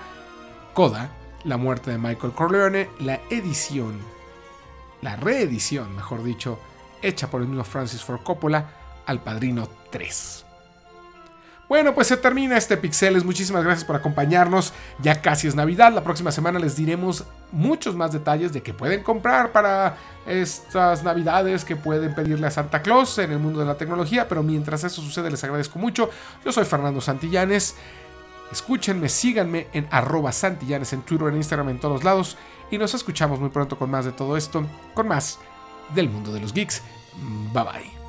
Coda, 0.73 1.09
la 1.43 1.57
muerte 1.57 1.91
de 1.91 1.97
Michael 1.97 2.33
Corleone, 2.33 2.89
la 2.99 3.19
edición, 3.29 3.97
la 5.01 5.15
reedición, 5.15 5.95
mejor 5.95 6.23
dicho, 6.23 6.59
hecha 7.01 7.29
por 7.29 7.41
el 7.41 7.47
mismo 7.47 7.63
Francis 7.63 8.03
Ford 8.03 8.21
Coppola, 8.21 8.69
al 9.05 9.21
Padrino 9.21 9.67
3. 9.89 10.50
Bueno, 11.71 11.95
pues 11.95 12.07
se 12.07 12.17
termina 12.17 12.57
este 12.57 12.75
Pixeles. 12.75 13.23
Muchísimas 13.23 13.63
gracias 13.63 13.85
por 13.85 13.95
acompañarnos. 13.95 14.73
Ya 14.99 15.21
casi 15.21 15.47
es 15.47 15.55
Navidad. 15.55 15.93
La 15.93 16.03
próxima 16.03 16.29
semana 16.29 16.59
les 16.59 16.75
diremos 16.75 17.23
muchos 17.53 17.95
más 17.95 18.11
detalles 18.11 18.51
de 18.51 18.61
qué 18.61 18.73
pueden 18.73 19.03
comprar 19.03 19.53
para 19.53 19.95
estas 20.25 21.01
Navidades, 21.01 21.63
que 21.63 21.77
pueden 21.77 22.13
pedirle 22.13 22.47
a 22.47 22.51
Santa 22.51 22.81
Claus 22.81 23.17
en 23.19 23.31
el 23.31 23.39
mundo 23.39 23.61
de 23.61 23.67
la 23.67 23.75
tecnología. 23.75 24.27
Pero 24.27 24.43
mientras 24.43 24.83
eso 24.83 25.01
sucede, 25.01 25.31
les 25.31 25.41
agradezco 25.45 25.79
mucho. 25.79 26.09
Yo 26.43 26.51
soy 26.51 26.65
Fernando 26.65 26.99
Santillanes. 26.99 27.75
Escúchenme, 28.51 29.07
síganme 29.07 29.67
en 29.71 29.87
arroba 29.91 30.33
Santillanes 30.33 30.91
en 30.91 31.03
Twitter, 31.03 31.29
en 31.29 31.37
Instagram, 31.37 31.69
en 31.69 31.79
todos 31.79 32.03
lados. 32.03 32.35
Y 32.69 32.79
nos 32.79 32.93
escuchamos 32.93 33.39
muy 33.39 33.49
pronto 33.49 33.79
con 33.79 33.89
más 33.89 34.03
de 34.03 34.11
todo 34.11 34.35
esto, 34.35 34.65
con 34.93 35.07
más 35.07 35.39
del 35.95 36.09
mundo 36.09 36.33
de 36.33 36.41
los 36.41 36.51
geeks. 36.51 36.81
Bye 37.53 37.63
bye. 37.63 38.00